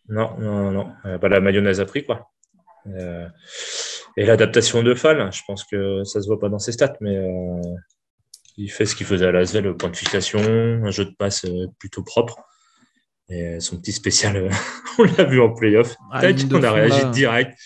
[0.08, 0.88] Non, non, non.
[1.04, 2.30] Bah, la mayonnaise a pris, quoi.
[2.86, 3.28] Euh,
[4.16, 7.16] et l'adaptation de Fall, je pense que ça se voit pas dans ses stats, mais
[7.16, 7.60] euh,
[8.56, 11.44] il fait ce qu'il faisait à Lasvel, le point de fixation, un jeu de passe
[11.44, 12.38] euh, plutôt propre.
[13.30, 14.50] Et son petit spécial,
[14.98, 15.96] on l'a vu en playoff.
[16.12, 17.58] Ah, on a réagi direct.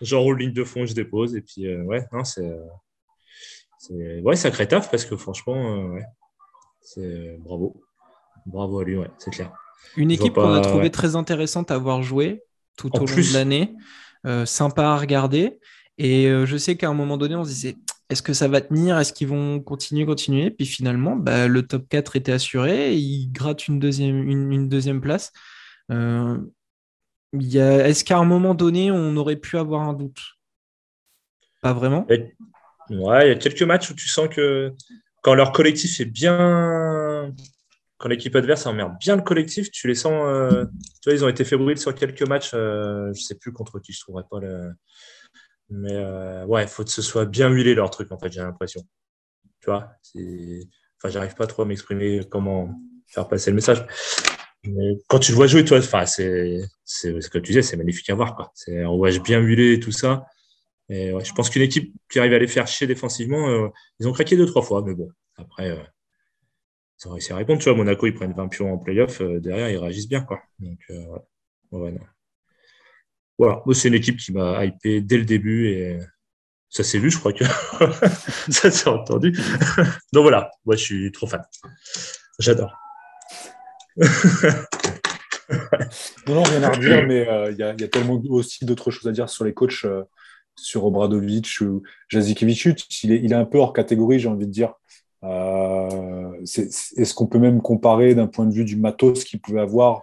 [0.00, 1.36] J'enroule ligne de fond, je dépose.
[1.36, 2.50] Et puis, ouais, non, c'est.
[3.90, 6.04] Ouais, sacré taf parce que franchement, ouais,
[6.80, 7.82] c'est bravo.
[8.46, 9.52] Bravo à lui, ouais, c'est clair.
[9.96, 12.42] Une équipe qu'on a trouvé très intéressante à voir jouer
[12.76, 13.74] tout au long de l'année.
[14.26, 15.58] Euh, sympa à regarder.
[15.98, 17.76] Et euh, je sais qu'à un moment donné, on se disait
[18.08, 18.98] est-ce que ça va tenir?
[18.98, 20.50] Est-ce qu'ils vont continuer, continuer?
[20.50, 22.94] Puis finalement, bah, le top 4 était assuré.
[22.94, 25.32] ils grattent une deuxième, une, deuxième place.
[25.90, 26.38] Euh,
[27.32, 30.20] est-ce qu'à un moment donné, on aurait pu avoir un doute?
[31.62, 32.06] Pas vraiment
[32.92, 34.72] Ouais, il y a quelques matchs où tu sens que
[35.22, 37.32] quand leur collectif est bien
[38.02, 40.24] quand l'équipe adverse emmerde bien le collectif, tu les sens.
[40.26, 40.64] Euh,
[41.00, 42.50] tu vois, ils ont été fébriles sur quelques matchs.
[42.52, 44.72] Euh, je ne sais plus contre qui je trouverais pas le.
[45.70, 48.40] Mais euh, ouais, il faut que ce soit bien huilé leur truc, en fait, j'ai
[48.40, 48.82] l'impression.
[49.60, 49.92] Tu vois
[50.98, 52.74] Enfin, j'arrive pas trop à m'exprimer comment
[53.06, 53.86] faire passer le message.
[54.64, 58.16] Mais quand tu le vois jouer, toi, c'est ce que tu disais, c'est magnifique à
[58.16, 58.34] voir.
[58.34, 58.52] Quoi.
[58.68, 60.26] On voit bien huilé et tout ça.
[60.92, 64.46] Je pense qu'une équipe qui arrive à les faire chier défensivement, ils ont craqué deux,
[64.46, 65.76] trois fois, mais bon, après,
[67.02, 67.60] ça ont réussi à répondre.
[67.60, 70.20] Tu vois, Monaco, ils prennent 20 pions en playoff, euh, derrière, ils réagissent bien.
[70.22, 70.40] Quoi.
[70.60, 71.18] Donc, euh,
[71.72, 71.98] ouais.
[73.38, 75.98] Voilà, c'est une équipe qui m'a hypé dès le début et
[76.68, 77.44] ça s'est vu, je crois que
[78.50, 79.32] ça s'est entendu.
[80.12, 81.42] Donc voilà, moi je suis trop fan.
[82.38, 82.78] J'adore.
[86.28, 89.28] non, rien à redire, mais euh, il y, a tellement aussi d'autres choses à dire
[89.28, 89.84] sur les coachs,
[90.56, 92.86] sur Obradovic ou Jazikevicius.
[93.02, 94.74] Il est, il est un peu hors catégorie, j'ai envie de dire.
[95.24, 100.02] Euh, est-ce qu'on peut même comparer d'un point de vue du matos qu'il pouvait avoir?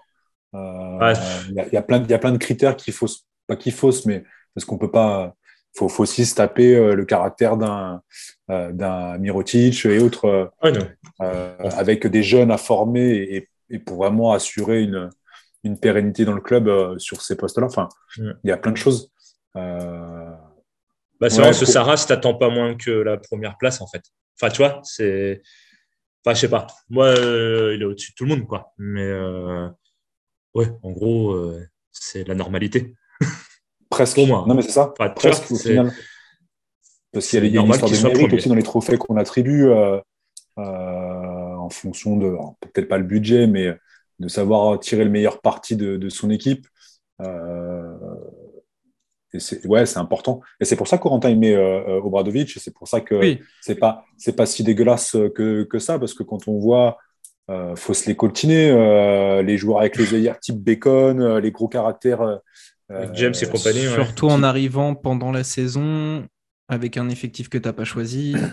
[0.55, 1.13] Euh,
[1.49, 4.23] Il y, a, plein, y a plein de critères qui faussent, pas qui faussent, mais
[4.53, 5.35] parce qu'on peut pas.
[5.75, 8.01] Il faut, aussi se taper euh, le caractère d'un
[8.47, 10.51] d'un Mirotic et autres,
[11.59, 15.11] avec des jeunes à former et, pour vraiment assurer une,
[15.63, 17.67] une pérennité dans le club sur ces postes-là.
[17.67, 17.87] Enfin,
[18.17, 19.11] il y a plein de choses.
[21.19, 24.03] Bah, c'est vrai, ce Sarras, t'attends pas moins que la première place, en fait.
[24.39, 25.41] Enfin, tu vois, c'est.
[26.23, 26.67] Enfin, je sais pas.
[26.89, 28.73] Moi, euh, il est au-dessus de tout le monde, quoi.
[28.77, 29.67] Mais euh,
[30.53, 32.95] ouais, en gros, euh, c'est la normalité.
[33.89, 34.15] Presque.
[34.15, 34.45] Pour moi.
[34.47, 34.93] Non, mais c'est ça.
[35.15, 35.91] Presque, au final.
[37.11, 39.67] Parce qu'il y a, une histoire de mérite aussi dans les trophées qu'on attribue
[40.57, 43.75] en fonction de, peut-être pas le budget, mais
[44.19, 46.67] de savoir tirer le meilleur parti de, de son équipe.
[47.21, 47.88] Euh,
[49.33, 50.41] et c'est ouais, c'est important.
[50.59, 52.55] Et c'est pour ça qu'Orantin met euh, euh, Obradovic.
[52.57, 56.13] Et c'est pour ça que c'est pas c'est pas si dégueulasse que, que, ça, parce
[56.13, 56.97] que quand on voit,
[57.49, 61.67] euh, faut se les coltiner, euh, les joueurs avec les œillères type Bacon, les gros
[61.67, 62.39] caractères.
[63.13, 63.85] James et compagnie.
[63.85, 66.27] Surtout en arrivant pendant la saison
[66.67, 68.35] avec un effectif que tu n'as pas choisi.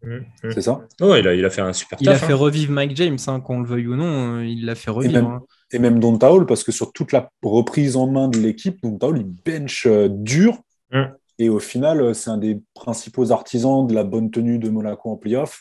[0.00, 0.50] Mmh, mmh.
[0.52, 2.36] C'est ça oh, il, a, il a fait un super Il a fait hein.
[2.36, 5.26] revivre Mike James, hein, qu'on le veuille ou non, il l'a fait revivre.
[5.26, 5.42] Hein
[5.72, 8.96] et même Don Taul, parce que sur toute la reprise en main de l'équipe, Don
[8.96, 10.58] Taul, il bench euh, dur.
[10.90, 11.04] Mm.
[11.38, 15.10] Et au final, euh, c'est un des principaux artisans de la bonne tenue de Monaco
[15.10, 15.60] en playoff,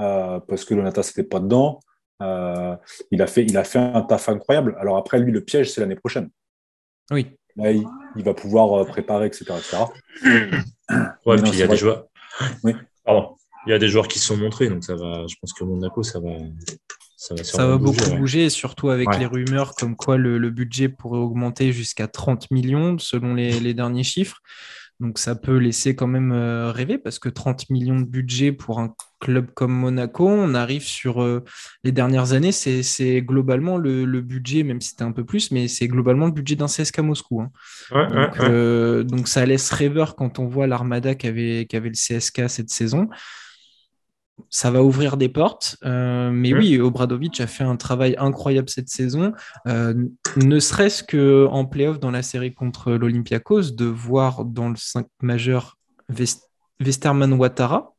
[0.00, 1.80] euh, parce que Donatas n'était pas dedans.
[2.20, 4.76] il, a fait, il a fait un taf incroyable.
[4.80, 6.28] Alors après, lui, le piège, c'est l'année prochaine.
[7.10, 7.34] Oui.
[7.56, 9.46] Là, il, va pouvoir préparer, etc.
[11.26, 12.06] Ouais, puis il y a des joueurs.
[12.64, 12.74] Oui.
[13.04, 13.36] Pardon.
[13.66, 15.26] Il y a des joueurs qui se sont montrés, donc ça va.
[15.26, 16.30] Je pense que Monaco, ça va,
[17.18, 22.06] ça va, beaucoup bouger, surtout avec les rumeurs comme quoi le, budget pourrait augmenter jusqu'à
[22.06, 24.40] 30 millions selon les, derniers chiffres.
[25.00, 28.80] Donc ça peut laisser quand même euh, rêver parce que 30 millions de budget pour
[28.80, 31.44] un club comme Monaco, on arrive sur euh,
[31.84, 35.88] les dernières années, c'est globalement le, budget, même si c'était un peu plus, mais c'est
[35.88, 37.42] globalement le budget d'un CSK Moscou.
[37.42, 37.50] Hein.
[38.40, 43.08] Euh, donc, ça laisse rêveur quand on voit l'armada qu'avait le CSK cette saison
[44.50, 45.76] ça va ouvrir des portes.
[45.84, 46.58] Euh, mais mmh.
[46.58, 49.32] oui, Obradovic a fait un travail incroyable cette saison,
[49.66, 49.94] euh,
[50.36, 55.78] ne serait-ce qu'en playoff dans la série contre l'Olympiakos, de voir dans le 5 majeur
[56.80, 57.94] Westerman Ouattara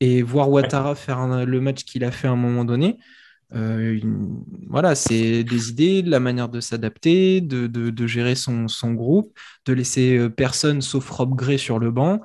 [0.00, 2.98] et voir Ouattara faire le match qu'il a fait à un moment donné.
[3.52, 4.00] Euh,
[4.68, 9.36] voilà, c'est des idées, la manière de s'adapter, de, gérer son, groupe,
[9.66, 12.20] de laisser personne sauf Rob Gray sur le banc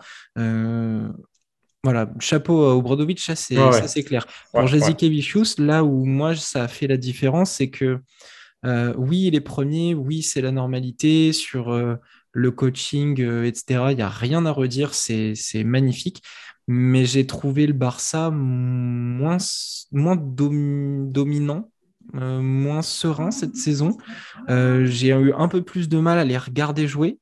[1.86, 4.28] voilà, chapeau au Brodovic, ça c'est clair.
[4.52, 8.00] Pour Jazikevicius, là où moi ça a fait la différence, c'est que
[8.98, 11.72] oui, il est premier, oui, c'est la normalité sur
[12.32, 13.86] le coaching, etc.
[13.92, 16.22] Il n'y a rien à redire, c'est magnifique
[16.68, 19.38] mais j'ai trouvé le Barça moins,
[19.92, 21.70] moins dominant,
[22.16, 23.98] euh, moins serein cette saison.
[24.50, 27.20] Euh, j'ai eu un peu plus de mal à les regarder jouer.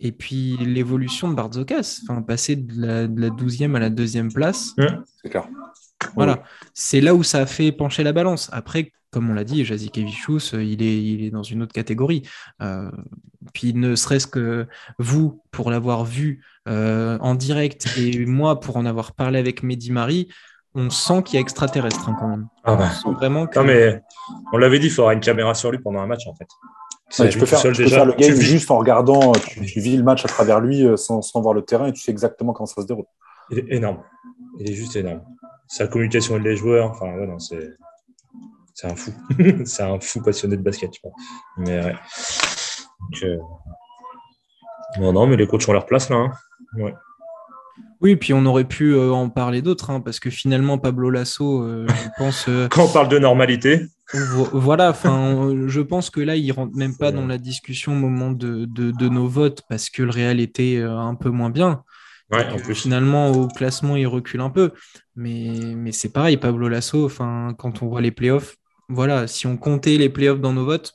[0.00, 4.74] Et puis l'évolution de Barzokas, enfin, passer de la, de 12e à la deuxième place.
[5.22, 5.48] c'est clair.
[6.14, 8.48] Voilà, c'est là où ça a fait pencher la balance.
[8.52, 12.22] Après, comme on l'a dit, Jazikevichus, euh, il est, il est dans une autre catégorie.
[13.52, 14.66] puis ne serait-ce que
[14.98, 19.90] vous, pour l'avoir vu euh, en direct et moi pour en avoir parlé avec Mehdi
[19.90, 20.28] Marie,
[20.74, 22.46] on sent qu'il y a extraterrestre hein, quand même.
[22.64, 22.90] Ah bah.
[23.04, 24.02] on vraiment Non mais
[24.52, 26.48] on l'avait dit, il faudra une caméra sur lui pendant un match en fait.
[27.10, 27.64] Tu peux, faire,
[28.04, 31.54] le game juste en regardant, tu, vis le match à travers lui euh, sans, voir
[31.54, 33.06] le terrain et tu sais exactement comment ça se déroule.
[33.50, 34.02] Il est énorme.
[34.58, 35.22] Il est juste énorme.
[35.66, 37.76] Sa communication avec les joueurs, enfin, ouais, non, c'est,
[38.74, 39.12] c'est un fou.
[39.64, 41.12] c'est un fou passionné de basket, je crois.
[41.58, 41.94] Mais ouais.
[43.24, 43.38] Euh,
[44.98, 46.16] non, non, mais les coachs ont leur place là.
[46.16, 46.92] Hein.
[48.00, 51.62] Oui, puis on aurait pu euh, en parler d'autres, hein, parce que finalement, Pablo Lasso,
[51.62, 52.46] euh, je pense.
[52.48, 53.82] Euh, Quand on parle de normalité.
[54.12, 58.30] Voilà, enfin, je pense que là, il rentre même pas dans la discussion au moment
[58.30, 61.82] de, nos votes, parce que le Real était un peu moins bien.
[62.32, 62.74] en plus.
[62.74, 64.72] Finalement, au classement, il recule un peu.
[65.16, 68.56] Mais, mais c'est pareil, Pablo Lasso, enfin, quand on voit les playoffs,
[68.88, 70.94] voilà, si on comptait les playoffs dans nos votes,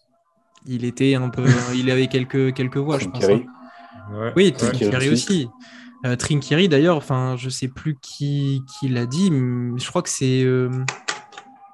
[0.66, 1.46] il était un peu,
[1.76, 3.24] il avait quelques, quelques voix, je pense.
[3.24, 3.42] Hein
[4.36, 5.48] oui, Trinkieri aussi.
[6.06, 6.16] Euh,
[6.68, 10.70] d'ailleurs, enfin, je sais plus qui, qui l'a dit, je crois que c'est euh,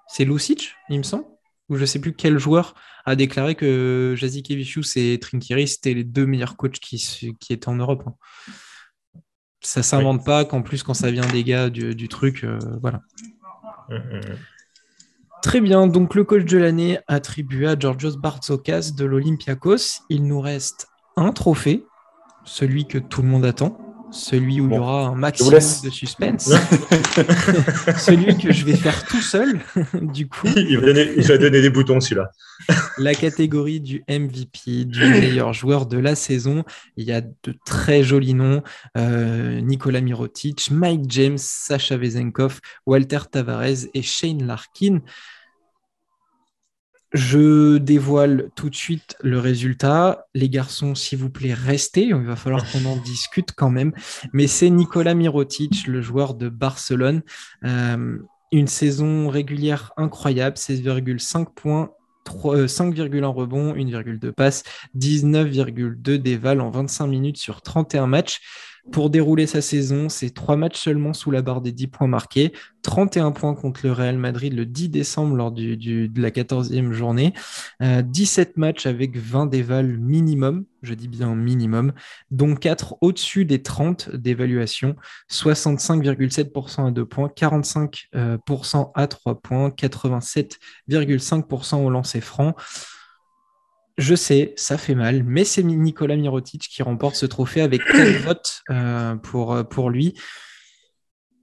[0.08, 1.26] c'est Lucic, il me semble,
[1.72, 6.26] ou je sais plus quel joueur a déclaré que Jazikevicius et Trinkieri c'était les deux
[6.26, 8.04] meilleurs coachs qui, qui étaient en Europe.
[8.06, 9.24] Hein.
[9.62, 13.02] Ça s'invente pas qu'en plus quand ça vient des gars du, truc, euh, voilà.
[13.90, 14.22] Hum.
[15.42, 20.04] Très bien, donc le coach de l'année attribué à Georgios Bartzokas de l'Olympiakos.
[20.10, 21.86] Il nous reste un trophée
[22.44, 26.49] celui que tout le monde attend, celui où il y aura un maximum de suspense,
[27.97, 29.59] celui que je vais faire tout seul,
[30.01, 30.47] du coup.
[30.55, 32.32] Il va donner, il va donner des boutons celui-là.
[32.97, 36.64] la catégorie du MVP, du meilleur joueur de la saison.
[36.97, 38.62] Il y a de très jolis noms
[38.97, 44.99] euh, Nicolas Mirotic, Mike James, Sacha Vezenkov, Walter Tavares et Shane Larkin.
[47.14, 50.28] Je dévoile tout de suite le résultat.
[50.34, 52.03] Les garçons, s'il vous plaît, restez.
[52.03, 53.91] Il va falloir qu'on en discute quand même.
[54.32, 57.22] Mais c'est Nicolas Mirotic, le joueur de Barcelone.
[57.66, 58.18] Euh,
[58.53, 61.91] une saison régulière incroyable, 16,5 points,
[62.26, 64.64] 5,1 rebonds, 1,2 passes,
[64.95, 68.41] 19,2 déval en 25 minutes sur 31 matchs.
[68.92, 72.52] Pour dérouler sa saison, c'est trois matchs seulement sous la barre des 10 points marqués,
[72.82, 77.34] 31 points contre le Real Madrid le 10 décembre lors de la 14e journée,
[77.80, 81.94] 17 euh, matchs avec 20 dévals minimum, je dis bien minimum,
[82.32, 84.96] dont 4 au-dessus des 30 d'évaluation,
[85.30, 88.38] 65,7% à 2 points, 45% euh,
[88.96, 92.56] à 3 points, 87,5% au lancer franc.
[93.98, 98.12] Je sais, ça fait mal, mais c'est Nicolas Mirotic qui remporte ce trophée avec 4
[98.26, 100.20] votes euh, pour, euh, pour lui?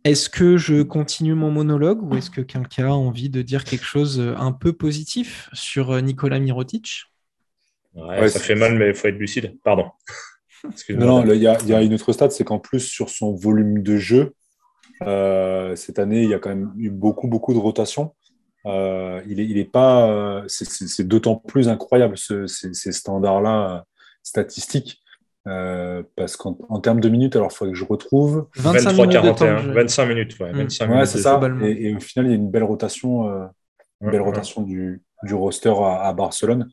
[0.04, 3.84] Est-ce que je continue mon monologue ou est-ce que quelqu'un a envie de dire quelque
[3.84, 7.04] chose euh, un peu positif sur Nicolas Mirotic?
[7.94, 9.58] Ouais, ça fait mal, mais il faut être lucide.
[9.62, 9.90] Pardon.
[10.90, 14.34] non, il y, a une autre stat, c'est qu'en plus, sur son volume de jeu,
[15.00, 18.14] cette année, il y a quand même eu beaucoup, beaucoup de rotation.
[18.68, 20.08] Euh, il est, il est pas.
[20.08, 23.80] Euh, c'est d'autant plus incroyable ces, standards-là euh,
[24.22, 25.00] statistiques.
[25.44, 28.46] parce qu'en termes de minutes, alors il faudrait que je retrouve.
[28.56, 30.38] 23, minutes 41, 25 minutes.
[30.38, 31.40] Ouais, 25 ouais c'est ça.
[31.62, 33.26] Et, au final, il y a une belle rotation,
[34.00, 36.70] une belle rotation du, du, roster à, Barcelone.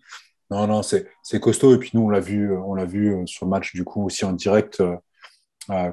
[0.52, 1.74] Non, non, c'est costaud.
[1.74, 4.26] Et puis nous, on l'a vu, on l'a vu sur le match du coup aussi
[4.26, 4.84] en direct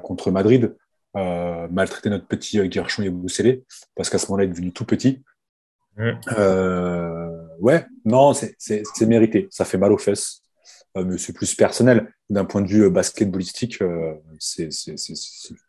[0.03, 0.75] contre Madrid.
[1.15, 3.63] maltraiter notre petit Guerchon et Boussélé,
[3.95, 5.23] parce qu'à ce moment-là, il est devenu tout petit.
[5.99, 8.55] Euh, ouais, non, c'est
[9.01, 9.47] mérité.
[9.51, 10.41] Ça fait mal aux fesses.
[10.95, 12.13] Euh, mais c'est plus personnel.
[12.29, 13.79] D'un point de vue euh, basketballistique,
[14.39, 14.69] c'est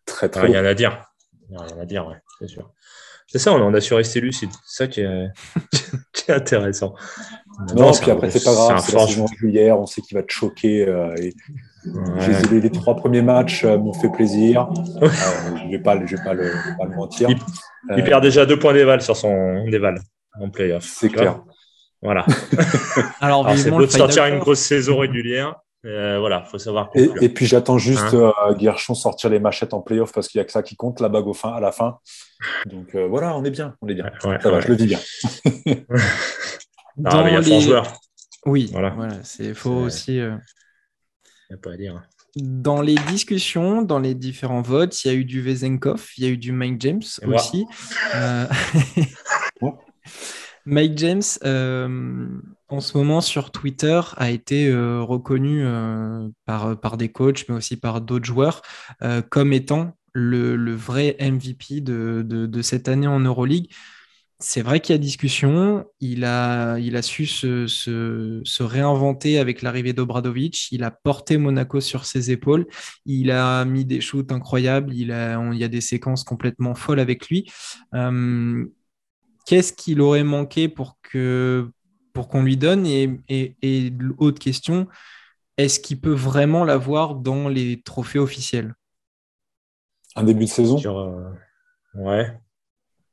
[0.05, 0.47] très, très.
[0.47, 1.05] Il n'y a rien à dire.
[1.49, 2.73] Il n'y a rien à dire, ouais, c'est sûr.
[3.27, 4.51] C'est ça, on a su rester lucide.
[4.67, 5.29] C'est ça qui est,
[6.13, 6.95] qui est intéressant.
[7.75, 8.83] Non, puis après, c'est pas grave.
[8.85, 9.79] C'est la saison régulière.
[9.79, 10.83] On sait qu'il va te choquer.
[11.19, 11.35] et
[12.51, 14.69] les, trois premiers matchs m'ont fait plaisir.
[15.01, 17.29] je ne vais pas, je vais pas, le, pas le mentir.
[17.97, 20.01] Il, perd déjà deux points d'éval sur son déval
[20.41, 20.85] en playoff.
[20.85, 21.41] C'est clair.
[22.03, 22.27] Voilà.
[23.21, 25.57] Alors, c'est beau de sortir une grosse saison régulière.
[25.85, 26.91] Euh, voilà, faut savoir.
[26.95, 30.43] Et, et, puis j'attends juste hein euh, sortir les machettes en playoff parce qu'il n'y
[30.43, 31.99] a que ça qui compte, la bague au fin, à la fin.
[32.67, 34.11] Donc euh, voilà, on est bien, on est bien.
[34.21, 35.01] ça va, je le dis bien.
[36.97, 37.61] non, mais il y a les...
[37.61, 38.01] joueur.
[38.47, 38.91] Oui, voilà.
[38.91, 40.17] voilà c'est faux aussi.
[40.17, 40.41] Il
[41.51, 42.03] n'y a pas à dire.
[42.37, 46.27] Dans les discussions, dans les différents votes, il y a eu du Vezenkov, il y
[46.27, 47.65] a eu du Mike James aussi.
[48.15, 48.47] Euh,
[50.67, 52.29] Mike James, euh,
[52.69, 55.65] en ce moment sur Twitter, a été euh, reconnu
[56.47, 58.63] par, par des coachs, mais aussi par d'autres joueurs,
[59.31, 63.69] comme étant le, vrai MVP de, cette année en Euroleague
[64.41, 65.87] c'est vrai qu'il y a discussion.
[66.01, 70.71] Il a, su se, réinventer avec l'arrivée d'Obradovic.
[70.71, 72.67] Il a porté Monaco sur ses épaules.
[73.07, 74.93] Il a mis des shoots incroyables.
[74.93, 75.09] Il,
[75.53, 77.51] il y a des séquences complètement folles avec lui.
[77.95, 78.67] Euh,
[79.47, 81.71] qu'est-ce qu'il aurait manqué pour que
[82.15, 82.87] pour qu'on lui donne.
[82.87, 84.89] Et, et, autre question,
[85.59, 88.75] est-ce qu'il peut vraiment l'avoir dans les trophées officiels?
[90.17, 90.79] Un début de saison?
[90.87, 91.31] Euh,
[91.95, 92.27] Ouais,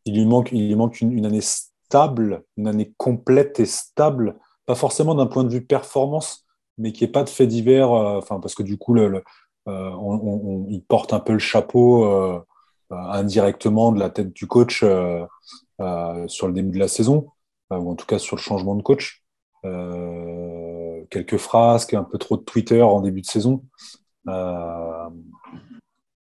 [0.06, 4.76] il lui manque, il lui manque une, année stable, une année complète et stable, pas
[4.76, 6.46] forcément d'un point de vue performance,
[6.78, 9.24] mais qui n'est pas de fait divers, euh, enfin, parce que du coup, le,
[9.68, 12.42] euh, il porte un peu le chapeau euh,
[12.90, 17.28] indirectement de la tête du coach sur le début de la saison,
[17.80, 19.24] ou en tout cas sur le changement de coach.
[21.10, 23.64] quelques phrases, un peu trop de Twitter en début de saison.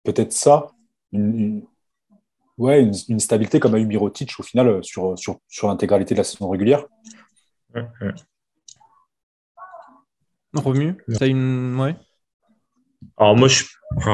[0.05, 0.66] Peut-être ça,
[1.12, 1.62] une,
[2.59, 6.18] ouais, une, stabilité comme a eu Mirotic au final euh, sur, sur, sur l'intégralité de
[6.18, 6.84] la saison régulière.
[11.18, 11.80] T'as une.
[11.80, 11.97] Ouais.
[13.16, 13.64] Alors, moi, je...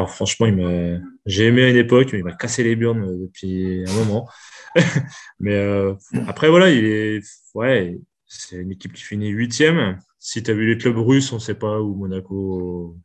[0.06, 3.84] franchement, il j'ai aimé à une époque, mais il m'a cassé les burnes euh, depuis
[3.88, 4.28] un moment.
[5.40, 5.94] mais euh,
[6.26, 7.22] après, voilà, il est.
[7.54, 9.98] Ouais, c'est une équipe qui finit huitième.
[10.18, 12.96] Si tu as vu les clubs russes, on ne sait pas où Monaco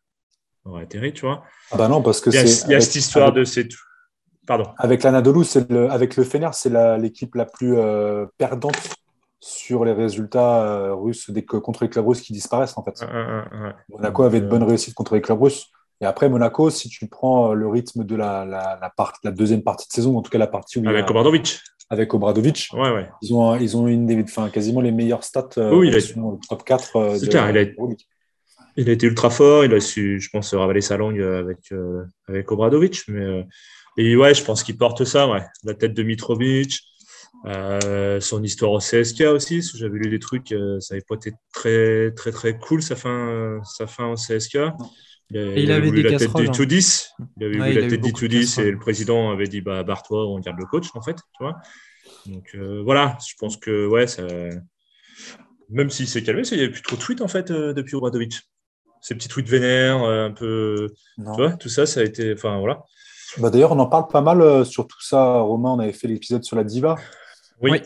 [0.65, 1.43] aurait atterri, tu vois.
[1.71, 2.67] Ah bah non, parce que c'est.
[2.67, 3.43] Il y a, cette histoire de.
[3.43, 3.67] C'est
[4.45, 4.65] Pardon.
[4.77, 8.77] Avec l'Anadolu, le, avec le Fener, c'est l'équipe la, plus euh, perdante
[9.39, 13.03] sur les résultats euh, russes des, contre les clubs russes qui disparaissent en fait.
[13.89, 15.71] Monaco avait de bonnes réussites contre les clubs russes.
[16.01, 18.79] Et après Monaco, si tu prends euh, le rythme de la, la,
[19.23, 21.59] la deuxième partie de saison, en tout cas la partie où avec Obradovic.
[21.89, 23.07] Avec Obradovic, ouais, ouais.
[23.21, 27.17] Ils, ont, ils ont une enfin, quasiment les meilleures stats oui, il sont top 4.
[27.19, 27.61] C'est clair, il a,
[28.75, 31.71] il a, été ultra fort, il a su, je pense, ravaler sa langue avec,
[32.27, 33.45] avec Obradovic, mais
[33.97, 35.43] et ouais, je pense qu'il porte ça, ouais.
[35.63, 36.81] La tête de Mitrovic,
[37.45, 39.61] euh, son histoire au CSK aussi.
[39.75, 43.59] J'avais lu des trucs, euh, ça n'avait pas été très, très, très cool sa fin,
[43.63, 44.57] sa fin au CSK.
[45.31, 47.07] Il, et il, avait, la tête du 2-10.
[47.19, 47.27] Hein.
[47.37, 50.39] Il avait vu la tête du 2-10 et le président avait dit bah, barre-toi, on
[50.39, 51.15] garde le coach, en fait.
[51.15, 51.57] Tu vois
[52.25, 54.23] Donc euh, voilà, je pense que ouais, ça...
[55.69, 58.41] même s'il s'est calmé, il n'y avait plus trop de tweets en fait depuis Obradovic.
[59.01, 60.89] Ces petits tweets vénères, un peu.
[61.17, 62.33] Tu vois, tout ça, ça a été.
[62.33, 62.83] Enfin voilà.
[63.37, 65.39] Bah, D'ailleurs, on en parle pas mal euh, sur tout ça.
[65.39, 66.95] Romain, on avait fait l'épisode sur la diva.
[67.61, 67.81] Oui.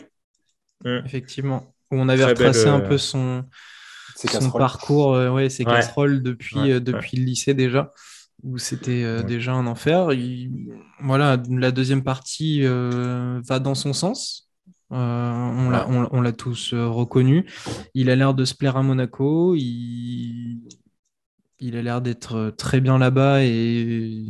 [0.84, 1.00] Mm.
[1.04, 1.74] Effectivement.
[1.90, 3.44] Où on avait retracé un euh, peu son,
[4.28, 7.92] son parcours, euh, ouais, ses casseroles depuis, depuis le lycée déjà,
[8.42, 10.08] où c'était déjà un enfer.
[11.00, 14.48] voilà, la deuxième partie va dans son sens.
[14.90, 17.50] on l'a tous reconnu.
[17.94, 19.54] Il a l'air de se plaire à Monaco.
[19.56, 20.60] Il,
[21.60, 23.44] il a l'air d'être euh, très bien là-bas.
[23.44, 24.24] Et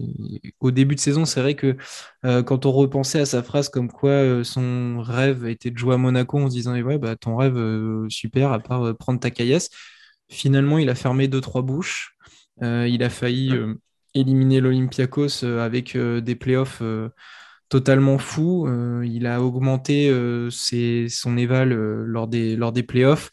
[0.60, 1.76] au début de saison, c'est vrai que
[2.24, 5.94] euh, quand on repensait à sa phrase comme quoi euh, son rêve était de jouer
[5.94, 7.58] à Monaco en se disant ouais, bah, ton rêve,
[8.08, 9.70] super, à part prendre ta caillasse,
[10.28, 12.16] finalement, il a fermé deux, trois bouches.
[12.62, 13.52] il a failli
[14.14, 16.82] éliminer l'Olympiakos avec des playoffs
[17.68, 18.68] totalement fous.
[19.04, 20.10] il a augmenté
[20.50, 23.30] son éval lors, des, lors des playoffs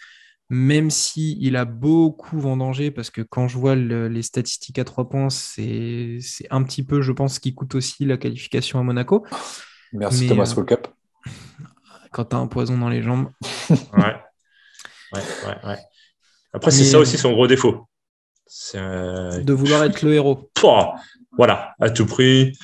[0.50, 5.10] même si il a beaucoup vendangé, parce que quand je vois les statistiques à trois
[5.10, 6.20] points, c'est
[6.50, 9.26] un petit peu, je pense, ce qui coûte aussi la qualification à Monaco.
[9.93, 10.88] Merci Thomas euh, Cup.
[12.12, 13.30] Quand tu as un poison dans les jambes.
[13.70, 14.16] ouais.
[15.14, 15.78] ouais, ouais, ouais.
[16.54, 17.88] Après, c'est ça aussi son gros défaut.
[18.74, 20.50] De vouloir être le héros.
[21.38, 22.58] voilà, à tout prix.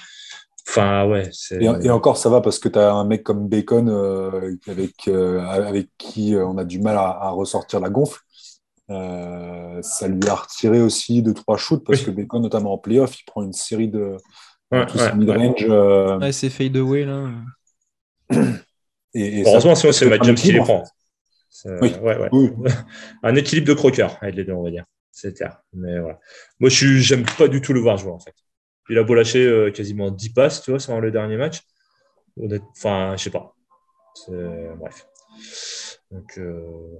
[0.68, 1.30] Enfin, ouais.
[1.60, 5.42] Et, encore, ça va parce que tu as un mec comme Bacon euh, avec, euh,
[5.42, 8.22] avec qui euh, on a du mal à, ressortir la gonfle.
[8.88, 13.24] ça lui a retiré aussi deux, trois shoots parce que Bacon, notamment en playoff, il
[13.26, 14.16] prend une série de
[14.72, 15.66] ouais, tous ouais, mid-range.
[16.22, 17.30] Ouais, c'est fade away là.
[19.14, 20.84] Et, Heureusement, sinon c'est Matt James qui les prend.
[21.82, 21.94] Oui.
[23.24, 24.86] un équilibre de croqueur avec les deux, on va dire.
[25.12, 25.62] C'est clair.
[25.74, 26.20] Mais voilà.
[26.60, 28.34] Moi, je j'aime pas du tout le voir jouer en fait.
[28.90, 31.62] Il a beau lâcher euh, quasiment 10 passes, tu vois, sur le dernier match.
[32.72, 33.56] Enfin, je sais pas.
[34.28, 35.08] Bref.
[36.12, 37.00] Donc, euh,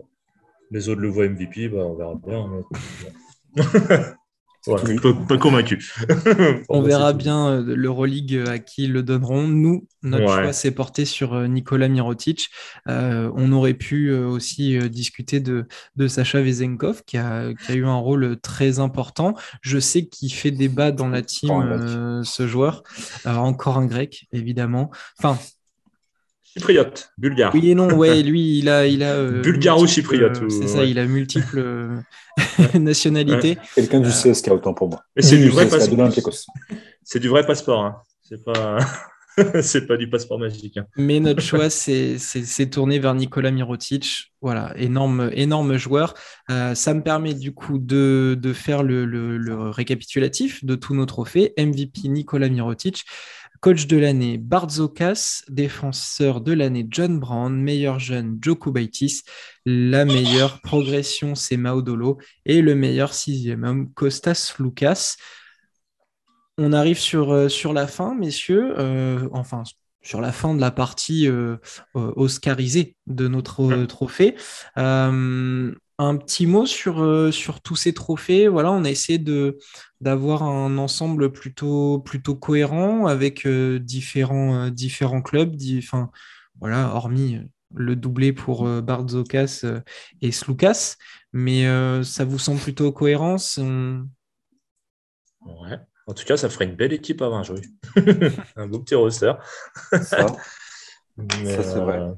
[0.72, 2.64] les autres le voient MVP, bah, on verra bien.
[4.66, 5.94] pas, convaincu.
[6.70, 9.48] on verra bien euh, l'Euroleague euh, à qui ils le donneront.
[9.48, 12.50] Nous, notre choix s'est porté sur euh, Nicolas Mirotic.
[12.88, 18.80] on aurait pu aussi discuter de, de Sacha Vezenkov, qui a, eu un rôle très
[18.80, 19.36] important.
[19.62, 22.84] Je sais qu'il fait débat dans la team, ce joueur.
[23.26, 24.92] encore un grec, évidemment.
[25.20, 25.38] Enfin,
[26.56, 27.52] Chypriote, bulgare.
[27.56, 28.86] Oui et non, ouais, lui, il a.
[28.86, 30.44] Il a euh, Bulgaro-chypriote.
[30.44, 31.98] Euh, c'est ça, il a multiples euh,
[32.80, 33.58] nationalités.
[33.74, 35.02] Quelqu'un du CSK, autant pour moi.
[35.16, 36.12] Mais c'est du, vrai passeport.
[37.04, 37.84] C'est du vrai passeport.
[37.84, 37.96] Hein.
[38.22, 38.78] C'est pas.
[39.64, 40.78] c'est pas du passeport magique.
[40.78, 40.86] Hein.
[40.96, 44.32] Mais notre choix, c'est tourné vers Nicolas Mirotic.
[44.42, 46.14] Voilà, énorme, énorme joueur.
[46.50, 51.08] ça me permet du coup de, de faire le, le, le, récapitulatif de tous nos
[51.08, 51.54] trophées.
[51.58, 53.06] MVP Nicolas Mirotic.
[53.64, 55.44] Coach de l'année, Barzokas.
[55.48, 57.56] Défenseur de l'année, John Brown.
[57.56, 59.22] Meilleur jeune, Joko Baitis.
[59.66, 62.18] La meilleure progression, c'est Maudolo.
[62.46, 65.16] Et le meilleur sixième homme, Kostas Lucas.
[66.58, 68.74] On arrive sur, euh, sur la fin, messieurs.
[68.80, 69.64] Euh, enfin,
[70.02, 71.56] sur la fin de la partie euh,
[71.94, 74.36] oscarisée de notre trophée
[76.00, 78.48] un petit mot sur, euh, sur tous ces trophées.
[78.48, 79.58] Voilà, on a essayé de
[80.02, 85.56] d'avoir un ensemble plutôt, plutôt cohérent avec euh, différents, euh, différents clubs.
[85.78, 86.10] Enfin,
[86.60, 87.40] voilà, hormis
[87.76, 89.66] le doublé pour Barzokas
[90.22, 90.98] et Slukas.
[91.32, 91.66] Mais
[92.04, 94.04] ça vous semble plutôt cohérent Ouais.
[96.06, 97.62] En tout cas, ça ferait une belle équipe à 20 jouer.
[98.56, 99.34] un beau petit roster.
[99.90, 102.14] Ça, ça c'est vrai.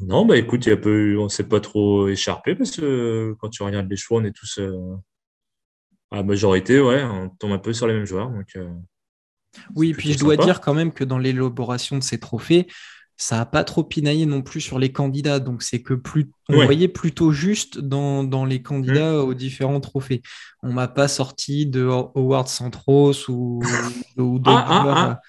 [0.00, 3.34] Non, bah écoute, y a peu, on ne s'est pas trop écharpé parce que euh,
[3.40, 4.96] quand tu regardes les choix, on est tous euh,
[6.10, 8.30] à la majorité, ouais, on tombe un peu sur les mêmes joueurs.
[8.30, 8.70] Donc, euh,
[9.74, 12.68] oui, puis je dois dire quand même que dans l'élaboration de ces trophées,
[13.16, 15.40] ça n'a pas trop pinaillé non plus sur les candidats.
[15.40, 19.24] Donc c'est que plus, on voyait plutôt juste dans, dans les candidats mmh.
[19.24, 20.22] aux différents trophées.
[20.62, 23.60] On m'a pas sorti de Howard Centros ou,
[24.16, 25.20] ou ah, ah,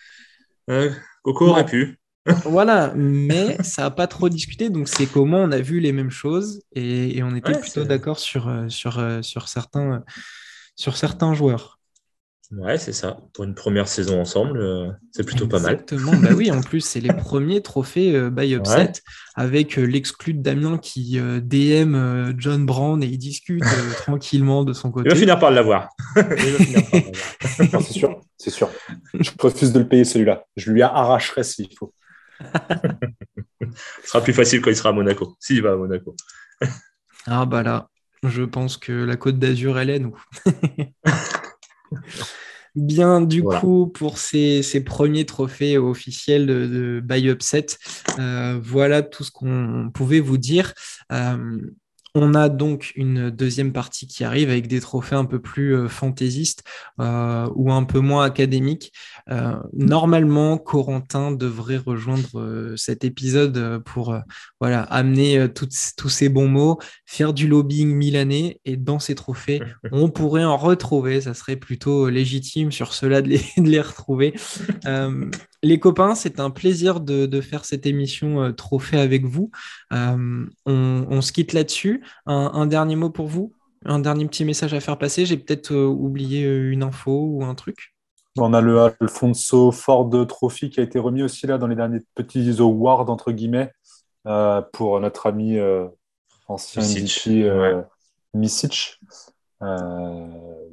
[0.69, 0.89] ah.
[1.23, 5.59] Coco aurait pu voilà, mais ça n'a pas trop discuté, donc c'est comment on a
[5.59, 9.93] vu les mêmes choses et, on était plutôt d'accord sur, euh, sur, euh, sur, certains,
[9.93, 9.99] euh,
[10.75, 11.79] sur certains joueurs.
[12.51, 13.19] Ouais, c'est ça.
[13.33, 15.73] Pour une première saison ensemble, c'est plutôt pas mal.
[15.73, 16.15] Exactement.
[16.15, 18.93] bah oui, en plus, c'est les premiers trophées by upset
[19.35, 23.63] avec l'exclu de Damien qui DM John Brown et il discute
[23.97, 25.09] tranquillement de son côté.
[25.09, 25.89] Il va finir par l'avoir.
[26.15, 28.67] c'est sûr, c'est sûr.
[29.13, 30.43] Je refuse de le payer celui-là.
[30.55, 31.93] Je lui arracherai s'il faut.
[32.39, 36.15] Ce sera plus facile quand il sera à Monaco, s'il va à Monaco.
[37.25, 37.89] ah bah là,
[38.23, 40.21] je pense que la Côte d'Azur, elle est nous.
[42.75, 47.65] Bien, du coup, pour ces, premiers trophées officiels de, de Upset,
[48.19, 50.73] euh, voilà tout ce qu'on pouvait vous dire.
[51.11, 51.59] Euh,
[52.15, 55.87] on a donc une deuxième partie qui arrive avec des trophées un peu plus euh,
[55.87, 56.63] fantaisistes
[56.99, 58.91] euh, ou un peu moins académiques.
[59.29, 64.17] Euh, normalement, Corentin devrait rejoindre cet épisode pour
[64.59, 70.09] voilà, amener tous ces bons mots, faire du lobbying milanais et dans ces trophées, on
[70.09, 71.21] pourrait en retrouver.
[71.21, 74.33] Ça serait plutôt légitime sur cela de les, retrouver.
[75.63, 79.51] Les copains, c'est un plaisir de, faire cette émission trophée avec vous.
[79.91, 82.03] on se quitte là-dessus.
[82.25, 83.53] Un, dernier mot pour vous?
[83.85, 85.25] Un dernier petit message à faire passer?
[85.25, 87.95] J'ai peut-être euh, oublié euh, une info ou un truc?
[88.37, 92.01] On a le Alfonso Ford Trophy qui a été remis aussi là dans les derniers
[92.15, 93.71] petits awards entre guillemets
[94.27, 95.57] euh, pour notre ami
[96.47, 97.83] ancien MVP
[98.33, 98.99] Misic.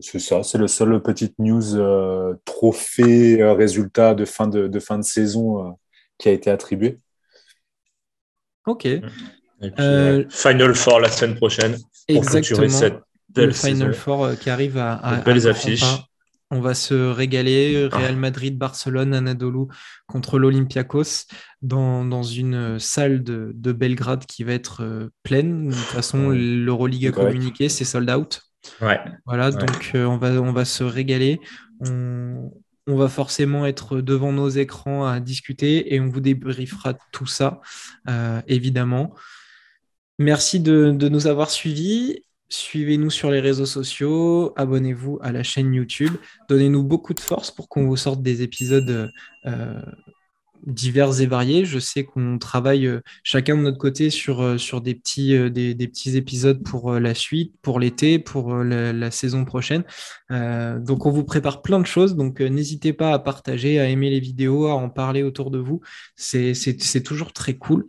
[0.01, 5.05] C'est ça, c'est le seul petit news trophée résultat de fin de, de, fin de
[5.05, 5.77] saison
[6.19, 6.99] qui a été attribué.
[8.67, 8.89] Ok.
[9.79, 11.77] Euh, Final Four la semaine prochaine.
[12.09, 12.69] Exactement.
[12.69, 13.01] Cette
[13.35, 15.85] le Final Four euh, qui arrive à, à belles affiches.
[16.51, 17.89] On va se régaler.
[17.91, 19.67] Real Madrid, Barcelone, Anadolu
[20.07, 21.27] contre l'Olympiakos
[21.61, 25.69] dans, dans, une salle de, de, Belgrade qui va être euh, pleine.
[25.69, 28.43] De toute façon, l'Euroleague a communiqué, c'est sold out.
[28.81, 29.01] Ouais.
[29.25, 31.41] Voilà, donc on, va, on va se régaler.
[31.81, 32.53] On,
[32.87, 37.61] on va forcément être devant nos écrans à discuter et on vous débriefera tout ça,
[38.47, 39.15] évidemment.
[40.19, 42.23] Merci de, nous avoir suivis.
[42.49, 46.13] Suivez-nous sur les réseaux sociaux, abonnez-vous à la chaîne YouTube,
[46.49, 49.11] donnez-nous beaucoup de force pour qu'on vous sorte des épisodes
[49.47, 49.83] euh,
[50.67, 51.65] divers et variés.
[51.65, 52.91] Je sais qu'on travaille
[53.23, 57.81] chacun de notre côté sur, sur des, petits, des, petits épisodes pour la suite, pour
[57.81, 59.85] l'été, pour la, saison prochaine.
[60.31, 62.17] donc on vous prépare plein de choses.
[62.17, 65.81] Donc n'hésitez pas à partager, à aimer les vidéos, à en parler autour de vous.
[66.17, 67.87] C'est toujours très cool.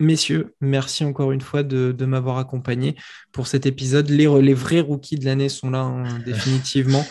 [0.00, 2.96] messieurs, merci encore une fois de, de m'avoir accompagné
[3.32, 4.08] pour cet épisode.
[4.08, 7.04] Les, les vrais rookies de l'année sont là, hein, définitivement.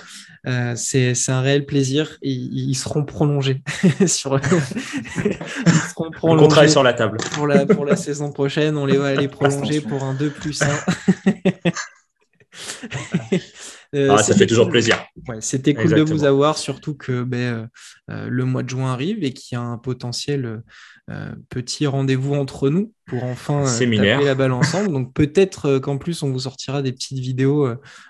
[0.47, 2.17] Euh, c'est un réel plaisir.
[2.21, 3.61] Ils seront prolongés
[4.05, 4.39] sur.
[4.39, 6.35] ils seront prolongés.
[6.39, 7.17] Le contrat est sur la table.
[7.33, 10.61] Pour la, pour la saison prochaine, on les va aller prolonger pour un 2 plus
[10.61, 10.67] 1.
[13.95, 15.03] Euh, ah, ça fait toujours plaisir.
[15.39, 17.69] C'était cool de vous avoir, surtout que ben,
[18.11, 20.61] euh, le mois de juin arrive et qu'il y a un potentiel
[21.09, 24.91] euh, petit rendez-vous entre nous pour enfin euh, taper la balle ensemble.
[24.91, 27.67] Donc peut-être euh, qu'en plus on vous sortira des petites vidéos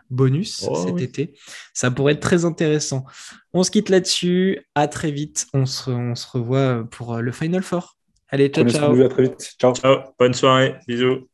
[0.10, 1.34] bonus oh cet été.
[1.74, 3.06] Ça pourrait être très intéressant.
[3.54, 4.66] On se quitte là-dessus.
[4.76, 5.48] À très vite.
[5.54, 7.96] On se, on se revoit pour le Final Four.
[8.28, 9.02] Allez, ciao, ciao.
[9.02, 9.56] À très vite.
[9.60, 9.74] Ciao.
[9.74, 10.00] Ciao.
[10.20, 10.76] Bonne soirée.
[10.88, 11.29] Bisous.